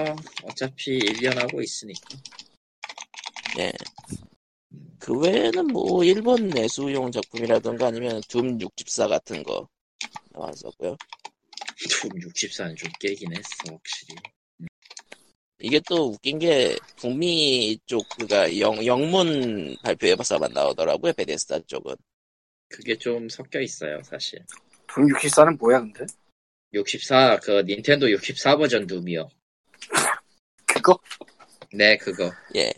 [0.43, 2.17] 어차피 1년 하고 있으니까.
[3.59, 3.71] 예
[5.07, 9.69] 그 외에는 뭐 일본 내수용 작품이라던가 아니면 둠 64 같은 거
[10.31, 10.97] 나왔었고요.
[12.01, 14.15] 둠 64는 좀 깨긴 했어 확실히.
[15.59, 21.95] 이게 또 웃긴 게 북미 쪽 그가 영 영문 발표에서만 나오더라고요 베데스다 쪽은
[22.69, 24.43] 그게 좀 섞여 있어요 사실.
[24.87, 26.05] 돈 64는 뭐야 근데?
[26.73, 29.29] 64 그 닌텐도 64 버전 둠이요.
[30.67, 30.99] 그거?
[31.73, 32.31] 네 그거.
[32.55, 32.71] 예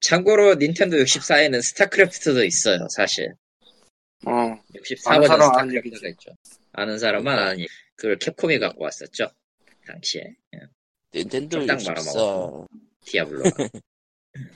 [0.00, 3.34] 참고로 닌텐도 64에는 스타크래프트도 있어요 사실.
[4.26, 6.30] 어 64 아는 버전 사람 아는 스타크래프트가 있죠.
[6.72, 7.66] 아는 사람은 아니.
[7.96, 9.30] 그걸 캡콤이 갖고 왔었죠.
[9.86, 10.22] 당시에.
[10.54, 10.58] 예.
[11.14, 12.68] 닌텐도 적당 64 말아먹었고.
[13.06, 13.42] 디아블로.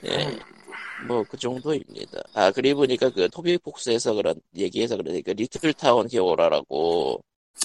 [0.03, 0.59] 예
[1.07, 7.21] 뭐 그 정도입니다 아 그리고 보니까 그 토비 폭스에서 그런 얘기해서 그러니까 리틀 타운 히어로라고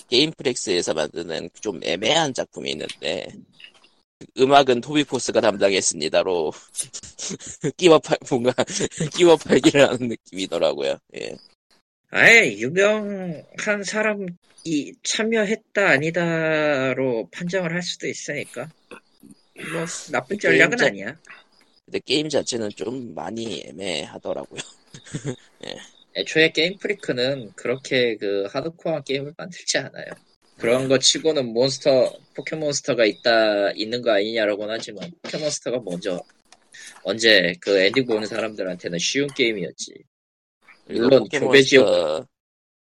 [0.09, 3.27] 게임프리크에서 만드는 좀 애매한 작품이 있는데
[4.39, 6.53] 음악은 토비 폭스가 담당했습니다로
[7.77, 8.53] 끼워 팔 뭔가
[9.17, 11.37] 끼워 팔기를 하는 느낌이더라고요 예.
[12.11, 14.27] 아예 유명한 사람이
[15.03, 18.71] 참여했다 아니다로 판정을 할 수도 있으니까
[19.73, 21.17] 뭐 나쁜 전략은 아니야.
[21.85, 24.61] 근데 게임 자체는 좀 많이 애매하더라고요.
[26.17, 30.07] 애초에 게임 프리크는 그렇게 그 하드코어한 게임을 만들지 않아요.
[30.59, 36.23] 그런 거 치고는 몬스터 포켓몬스터가 있다 있는 거 아니냐라고는 하지만 포켓몬스터가 먼저
[37.03, 39.93] 언제 그 엔딩 보는 사람들한테는 쉬운 게임이었지.
[40.87, 42.29] 물론 교배 지옥- 포켓몬스터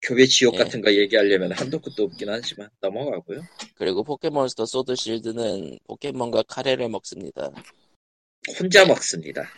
[0.02, 0.58] 교배 지옥 예.
[0.58, 3.42] 같은 거 얘기하려면 한도 끝도 없긴 하지만 넘어가고요.
[3.74, 7.50] 그리고 포켓몬스터 소드 실드는 포켓몬과 카레를 먹습니다.
[8.58, 9.48] 혼자 먹습니다.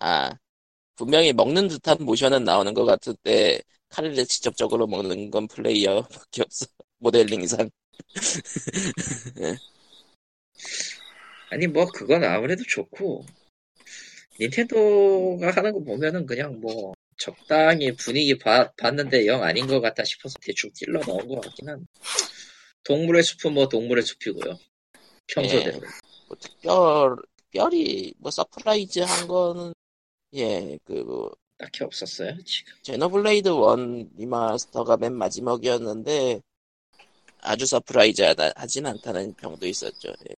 [0.00, 0.32] 아
[0.96, 6.66] 분명히 먹는 듯한 모션은 나오는 것 같은데 카레를 직접적으로 먹는 건 플레이어밖에 없어.
[6.98, 7.70] 모델링상.
[11.50, 13.26] 아니 뭐 그건 아무래도 좋고
[14.40, 20.34] 닌텐도가 하는 거 보면은 그냥 뭐 적당히 분위기 봐- 봤는데 영 아닌 것 같다 싶어서
[20.40, 21.84] 대충 찔러 넣은 것 같긴 한데.
[22.84, 24.58] 동물의 숲은 뭐 동물의 숲이고요.
[25.28, 25.80] 평소대로.
[26.28, 27.16] 뭐 특별
[27.52, 29.74] 특별히 뭐 surprise 한 거는
[30.32, 36.40] 예 그 딱히 없었어요 지금 제노블레이드 1 remaster가 맨 마지막이었는데
[37.42, 38.22] 아주 surprise
[38.56, 40.08] 하진 않다는 평도 있었죠.
[40.08, 40.34] 예.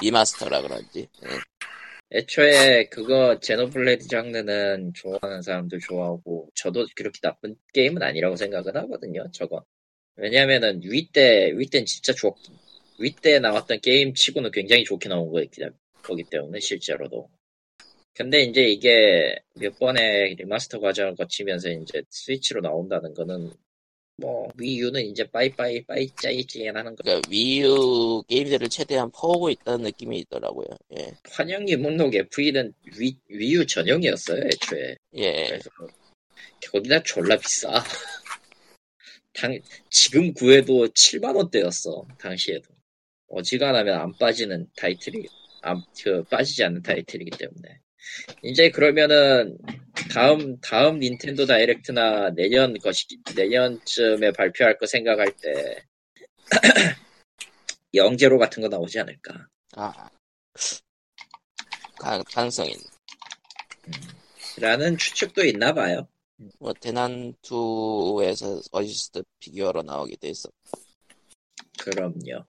[0.00, 1.00] remaster라 그런지.
[1.00, 2.18] 예.
[2.18, 9.62] 애초에 그거 제노블레이드 장르는 좋아하는 사람들 좋아하고 저도 그렇게 나쁜 게임은 아니라고 생각은 하거든요 저건
[10.16, 12.36] 왜냐면은 Wii 때 Wii 때는 진짜 좋
[12.98, 15.32] Wii 때 나왔던 게임 치고는 굉장히 좋게 나온
[16.02, 17.28] 거기 때문에 실제로도
[18.14, 23.52] 근데 이제 이게 몇 번의 remaster 과정을 거치면서 이제 스위치로 나온다는 거는
[24.16, 27.02] 뭐 Wii U는 이제 빠이빠이 빠이짜이찌 하는 거.
[27.02, 30.68] 그러니까 Wii U 게임들을 최대한 퍼오고 있다는 느낌이 있더라고요.
[30.96, 34.96] 예, 환영이 목록 FE는 위, 위유 전용이었어요 애초에.
[35.14, 35.70] 예, 그래서
[36.70, 37.68] 거기다 졸라 비싸.
[39.34, 39.58] 당,
[39.90, 42.73] 지금 구해도 7만 원대였어 당시에도.
[43.34, 45.26] 어지간하면 안 빠지는 타이틀이
[45.62, 47.80] 안, 그, 빠지지 않는 타이틀이기 때문에.
[48.42, 49.56] 이제 그러면은
[50.12, 55.82] 다음 다음 닌텐도 다이렉트나 내년 것이 내년쯤에 발표할 거 생각할 때
[57.94, 59.46] 영제로 같은 거 나오지 않을까.
[59.76, 60.10] 아,
[61.98, 62.76] 가, 가능성 있.
[64.58, 66.06] 라는 추측도 있나 봐요.
[66.58, 70.48] 뭐 대난 2에서 어시스트 피규어로 나오기도 했어.
[71.78, 72.44] 그럼요.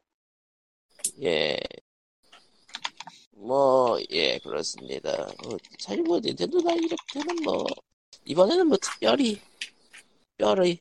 [1.24, 1.58] 예.
[3.32, 5.12] 뭐, 예, 그렇습니다.
[5.44, 7.66] 뭐, 사실 뭐, 닌텐도 다이렉트는 뭐,
[8.26, 9.40] 이번에는 뭐, 특별히,
[10.38, 10.80] 특별히,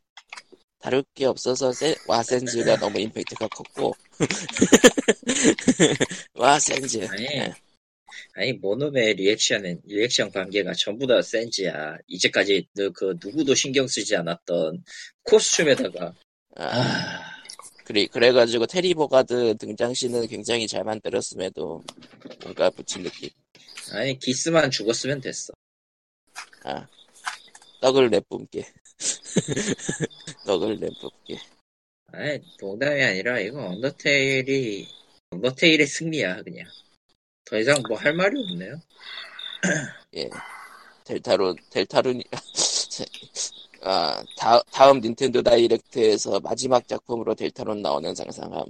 [0.79, 3.95] 다룰 게 없어서, 세, 와 샌즈가 너무 임팩트가 컸고,
[6.35, 7.07] 와 샌즈.
[7.11, 7.55] 아니, 예.
[8.35, 11.99] 아니 모놈의 reaction은 reaction 관계가 전부 다 샌즈야.
[12.07, 14.85] 이제까지 그, 그 누구도 신경 쓰지 않았던
[15.23, 16.15] 코스튬에다가
[16.57, 17.34] 아, 아,
[17.85, 21.85] 그래, 그래가지고, 테리 보가드 등장씬을 굉장히 잘 만들었음에도,
[22.43, 23.29] 뭔가 붙인 느낌.
[23.93, 25.53] 아니 기스만 죽었으면 됐어.
[26.65, 26.87] 아,
[27.83, 28.67] 떡을 내뿜게.
[30.47, 31.39] 떡을 내뿜게.
[32.13, 34.89] 아니 농담이 아니라 이거 언더테일이
[35.31, 36.67] 언더테일의 승리야 그냥.
[37.45, 38.81] 더 이상 뭐 할 말이 없네요.
[40.17, 40.31] 예.
[41.05, 42.23] 델타룬, 델타룬,
[43.87, 48.65] 아, 다, 다음 닌텐도 다이렉트에서 마지막 작품으로 델타룬 나오는 상상함.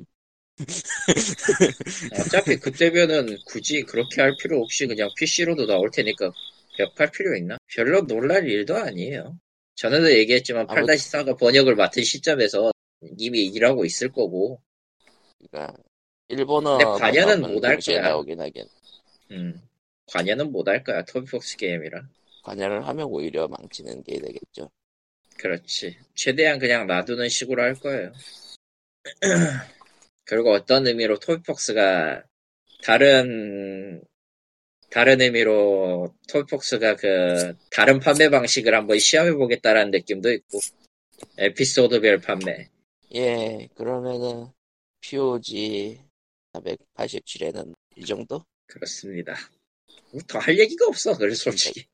[2.20, 6.32] 어차피 그때면은 굳이 그렇게 할 필요 없이 그냥 PC로도 나올 테니까
[6.76, 7.56] 벽할 필요 있나?
[7.74, 9.38] 별로 놀랄 일도 아니에요.
[9.76, 12.72] 전에도 얘기했지만 아무- 8-4가 번역을 맡은 시점에서
[13.18, 14.60] 이미 일하고 있을 거고,
[15.50, 15.76] 그러니까,
[16.28, 16.78] 일본어.
[16.78, 18.08] 근데 관여는 못할 동시에 거야.
[18.08, 18.64] 나오긴 하긴.
[19.32, 19.60] 음,
[20.06, 21.04] 관여는 못 할 거야.
[21.04, 22.02] 토비폭스 게임이라.
[22.42, 24.70] 관여를 하면 오히려 망치는 게 되겠죠.
[25.38, 25.98] 그렇지.
[26.14, 28.12] 최대한 그냥 놔두는 식으로 할 거예요.
[30.24, 32.22] 그리고 어떤 의미로 토비폭스가
[32.82, 34.02] 다른
[34.90, 40.60] 다른 의미로 토비폭스가 그 다른 판매 방식을 한번 시험해 보겠다라는 느낌도 있고
[41.38, 42.68] 에피소드별 판매.
[43.14, 44.48] 예, 그러면은,
[45.00, 46.00] POG
[46.52, 48.44] 487에는 이 정도?
[48.66, 49.34] 그렇습니다.
[50.26, 51.16] 더 할 얘기가 없어.
[51.16, 51.86] 그래 솔직히.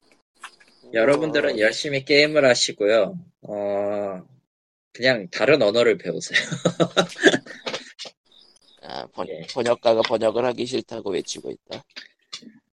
[0.93, 3.19] 여러분들은 열심히 게임을 하시고요.
[3.43, 4.23] 어
[4.93, 6.39] 그냥 다른 언어를 배우세요.
[8.83, 9.47] 아, 번, 예.
[9.53, 11.85] 번역가가 번역을 하기 싫다고 외치고 있다.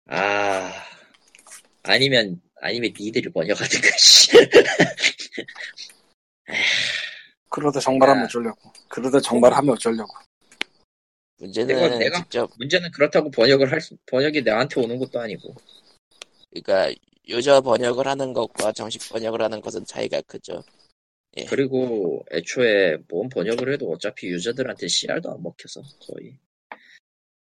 [0.06, 0.72] 아
[1.82, 4.30] 아니면 아니면 니들이 번역하든가 씨.
[7.50, 8.26] 그러다 정발하면 야.
[8.26, 8.72] 어쩌려고.
[8.88, 10.12] 그러다 정발하면 어쩌려고.
[11.38, 15.54] 문제는 내가- 내가- 직접 문제는 그렇다고 번역을 할 수- 번역이 나한테 오는 것도 아니고
[16.50, 16.94] 그러니까
[17.28, 20.62] 유저 번역을 하는 것과 정식 번역을 하는 것은 차이가 크죠.
[21.36, 21.44] 예.
[21.46, 26.38] 그리고 애초에 뭔 번역을 해도 어차피 유저들한테 CR도 안 먹혀서 거의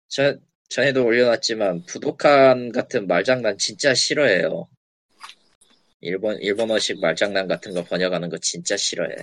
[0.09, 0.37] 저,
[0.69, 4.69] 전에도 올려놨지만 부독한 같은 말장난 진짜 싫어해요
[6.01, 9.17] 일본, 일본어식 말장난 같은 거 번역하는 거 진짜 싫어해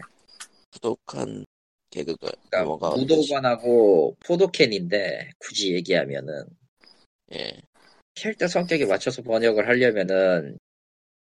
[0.72, 1.46] 부독한
[1.90, 6.46] 개그가 그러니까 뭐가 무도관하고 포도캔인데 굳이 얘기하면은
[7.34, 7.62] 예.
[8.20, 10.58] 캐릭터 성격에 맞춰서 번역을 하려면은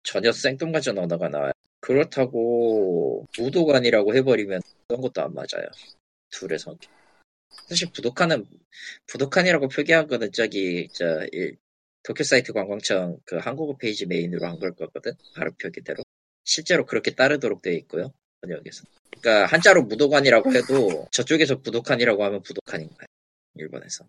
[0.03, 1.53] 전혀 생뚱맞은 언어가 나와요.
[1.81, 5.69] 그렇다고 무도관이라고 해버리면 어떤 것도 안 맞아요.
[6.31, 6.91] 둘의 성격.
[7.69, 8.47] 사실 부도칸은
[9.07, 11.59] 부도칸이라고 표기한 거는 저기 저 일-
[12.03, 15.13] 도쿄 사이트 관광청 그 한국어 페이지 메인으로 한 거거든.
[15.35, 16.03] 발음 표기대로.
[16.45, 18.13] 실제로 그렇게 따르도록 되어 있고요.
[18.41, 18.85] 번역에서.
[19.21, 23.07] 그러니까 한자로 무도관이라고 해도 저쪽에서 부도칸이라고 하면 부도칸인 거야.
[23.57, 24.07] 일본에서.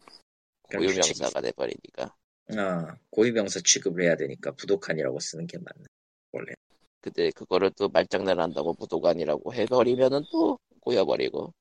[0.69, 2.15] 그런 고유명사가 돼버리니까.
[2.57, 5.85] 아, 고유명사 취급을 해야 되니까 부도칸이라고 쓰는 게 맞네.
[6.31, 6.53] 원래.
[7.01, 11.53] 근데 그거를 또 말장난 한다고 부독안이라고 해버리면은 또 꼬여버리고.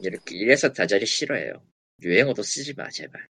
[0.00, 1.52] 이렇게 이래서 다자리 싫어해요.
[2.02, 3.26] 유행어도 쓰지 마 제발.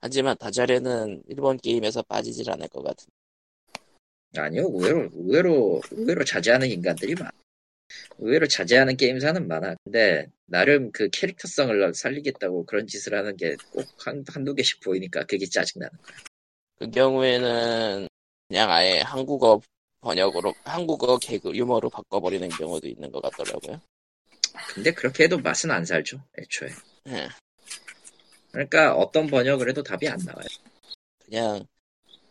[0.00, 3.08] 하지만 다자레는 일본 게임에서 빠지질 않을 것 같은.
[4.36, 7.30] 아니요, 의외로 의외로 의외로 자제하는 인간들이 많아.
[8.18, 9.74] 의외로 자제하는 게임사는 많아.
[9.84, 15.90] 근데 나름 그 캐릭터성을 살리겠다고 그런 짓을 하는 게 꼭 한두 개씩 보이니까 그게 짜증나는
[15.98, 16.16] 거야.
[16.78, 18.08] 그 경우에는
[18.48, 19.60] 그냥 아예 한국어
[20.00, 23.80] 번역으로 한국어 개그 유머로 바꿔버리는 경우도 있는 것 같더라고요.
[24.74, 26.70] 근데 그렇게 해도 맛은 안 살죠, 애초에.
[27.08, 27.28] 예.
[28.52, 30.46] 그러니까 어떤 번역을 해도 답이 안 나와요.
[31.24, 31.66] 그냥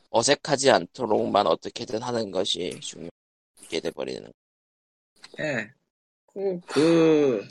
[0.09, 4.31] 어색하지 않도록만 어떻게든 하는 것이 중요하게 돼버리는.
[5.39, 5.69] 예.
[6.25, 7.47] 그, 그,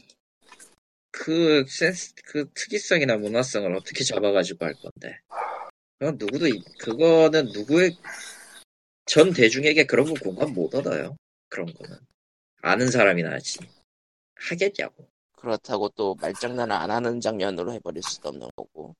[1.10, 5.20] 그 센스, 그 특이성이나 문화성을 어떻게 잡아가지고 할 건데.
[5.98, 7.96] 그건 누구도, 이- 그거는 누구의,
[9.06, 11.16] 전 대중에게 그런 거 공감 못 얻어요.
[11.48, 11.96] 그런 거는.
[12.62, 13.58] 아는 사람이나 하지.
[14.34, 15.08] 하겠냐고.
[15.38, 18.94] 그렇다고 또 말장난을 안 하는 장면으로 해버릴 수도 없는 거고.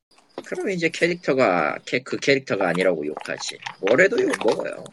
[0.47, 3.59] 그러면 이제 캐릭터가, 캐- 그 캐릭터가 아니라고 욕하지.
[3.81, 4.85] 뭐래도 욕 먹어요.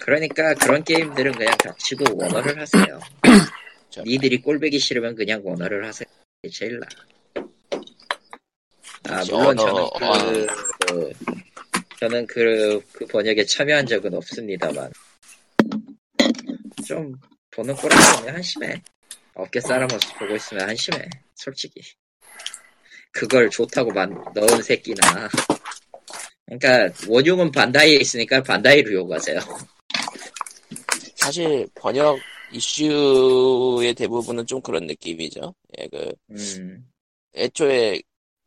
[0.00, 3.00] 그러니까 그런 게임들은 그냥 닥치고 원어를 하세요.
[3.90, 6.06] 저- 니들이 꼴배기 싫으면 그냥 원어를 하세요.
[6.52, 6.88] 제일 나아.
[9.08, 10.46] 아, 역시 물론 언어, 저는 그,
[10.86, 11.12] 그-
[11.98, 14.90] 저는 그, 그 번역에 참여한 적은 없습니다만.
[16.86, 17.12] 좀,
[17.50, 18.82] 보는 꼴을 보면 한심해.
[19.34, 21.08] 어깨 싸라면서 보고 있으면 한심해.
[21.34, 21.80] 솔직히.
[23.12, 25.28] 그걸 좋다고 만, 넣은 새끼나.
[26.46, 29.38] 그러니까, 원흉은 반다이에 있으니까 반다이로 욕하세요.
[31.16, 32.18] 사실 번역
[32.52, 35.54] 이슈의 대부분은 좀 그런 느낌이죠.
[35.78, 36.90] 예, 그 음,
[37.36, 38.00] 애초에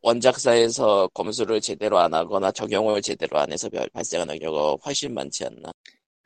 [0.04, 5.72] 원작사에서 검수를 제대로 안 하거나 적용을 제대로 안 해서 별- 발생하는 경우가 훨씬 많지 않나.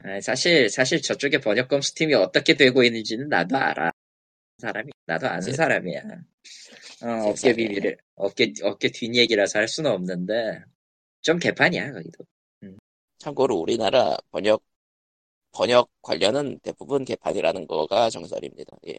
[0.03, 3.91] 아, 사실, 사실 저쪽에 번역검 스팀이 어떻게 되고 있는지는 나도 알아.
[4.57, 6.01] 사람이, 나도 아는 세- 사람이야.
[7.03, 7.53] 어, 세상에.
[7.53, 10.63] 비밀을, 어깨, 어깨 뒷얘기라서 할 수는 없는데,
[11.21, 12.25] 좀 개판이야, 거기도.
[13.19, 14.63] 참고로 우리나라 번역
[15.51, 18.77] 번역 관련은 대부분 개판이라는 거가 정설입니다.
[18.87, 18.97] 예.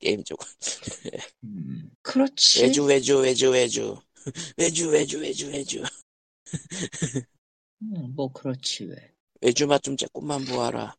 [0.00, 0.46] 게임 쪽은.
[1.44, 2.62] 음, 그렇지.
[2.62, 4.00] 외주, 외주, 외주, 외주.
[4.56, 5.82] 외주, 외주, 외주, 외주.
[7.82, 9.12] 음, 뭐, 그렇지, 왜.
[9.40, 10.96] 외주 맛좀 조금만 보아라.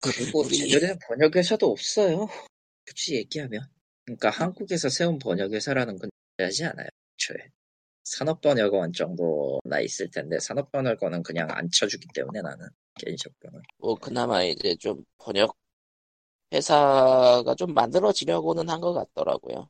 [0.00, 0.70] 그리고 우리...
[0.70, 2.28] 제대로 번역회사도 없어요.
[2.86, 3.68] 굳이 얘기하면.
[4.04, 7.34] 그러니까 한국에서 세운 번역회사라는 건 하지 않아요, 최.
[8.04, 13.62] 산업번역원 정도나 있을 텐데, 산업번역원은 그냥 안 쳐주기 때문에 나는, 개인적으로는.
[13.78, 15.56] 뭐, 그나마 이제 좀 번역
[16.52, 19.68] 회사가 좀 만들어지려고는 한 것 같더라고요.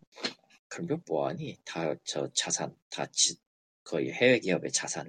[0.68, 1.56] 그러면 뭐하니?
[1.64, 3.36] 다 저 자산, 다 지,
[3.84, 5.08] 거의 해외 기업의 자산.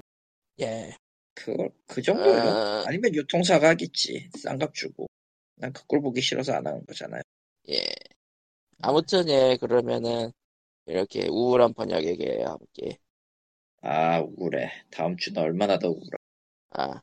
[0.60, 0.96] 예.
[1.36, 4.30] 그걸 그 정도면 아, 아니면 유통사가 하겠지.
[4.38, 5.08] 싼값 주고.
[5.56, 7.22] 난 그꼴 보기 싫어서 안 하는 거잖아요.
[7.70, 7.84] 예.
[8.82, 10.32] 아무튼 예 그러면은
[10.88, 13.00] 이렇게 우울한 번역에게 함께
[13.84, 14.72] 아 우울해.
[14.90, 16.18] 다음 주는 얼마나 더 우울해.
[16.72, 17.02] 아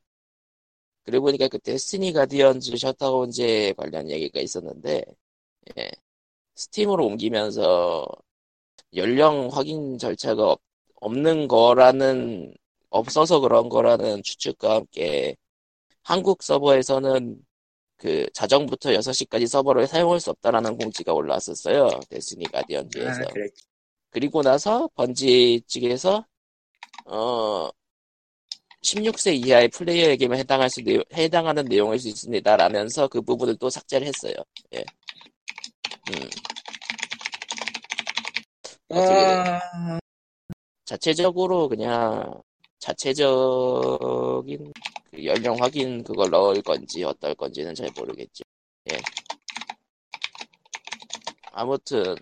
[1.05, 5.05] 그리고 보니까 그 데스티니 가디언즈 셔터운즈에 관련 얘기가 있었는데
[5.78, 5.90] 예.
[6.55, 8.07] 스팀으로 옮기면서
[8.96, 10.61] 연령 확인 절차가 없,
[10.96, 12.55] 없는 거라는
[12.90, 15.36] 없어서 그런 거라는 추측과 함께
[16.03, 17.38] 한국 서버에서는
[17.96, 21.88] 그 자정부터 6시까지 서버를 사용할 수 없다라는 공지가 올라왔었어요.
[22.09, 23.22] 데스티니 가디언즈에서.
[23.22, 23.26] 아.
[24.11, 26.24] 그리고 나서 번지 측에서
[27.07, 27.70] 어
[28.83, 30.81] 16세 이하의 플레이어에게만 해당할 수
[31.12, 34.35] 해당하는 내용일 수 있습니다라면서 그 부분을 또 삭제를 했어요.
[34.74, 34.85] 예.
[36.11, 36.28] 음,
[38.97, 39.99] 아
[40.85, 42.43] 자체적으로 그냥
[42.78, 44.72] 자체적인
[45.11, 48.43] 그 연령 확인 그걸 넣을 건지 어떨 건지는 잘 모르겠지.
[48.93, 48.99] 예.
[51.53, 52.16] 아무튼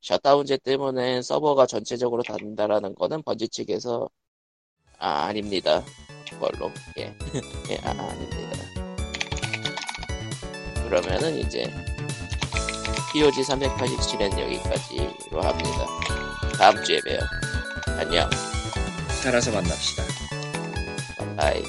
[0.00, 4.08] 셧다운제 때문에 서버가 전체적으로 닫는다라는 거는 번지 측에서
[4.98, 5.82] 아 아닙니다.
[6.28, 7.14] 그걸로 예,
[7.70, 8.58] 예 아, 아닙니다.
[10.84, 11.72] 그러면은 이제
[13.12, 15.86] POG 387엔 여기까지로 합니다.
[16.56, 17.20] 다음 주에 봬요.
[17.98, 18.28] 안녕.
[19.22, 20.02] 살아서 만납시다.
[21.36, 21.62] 바이.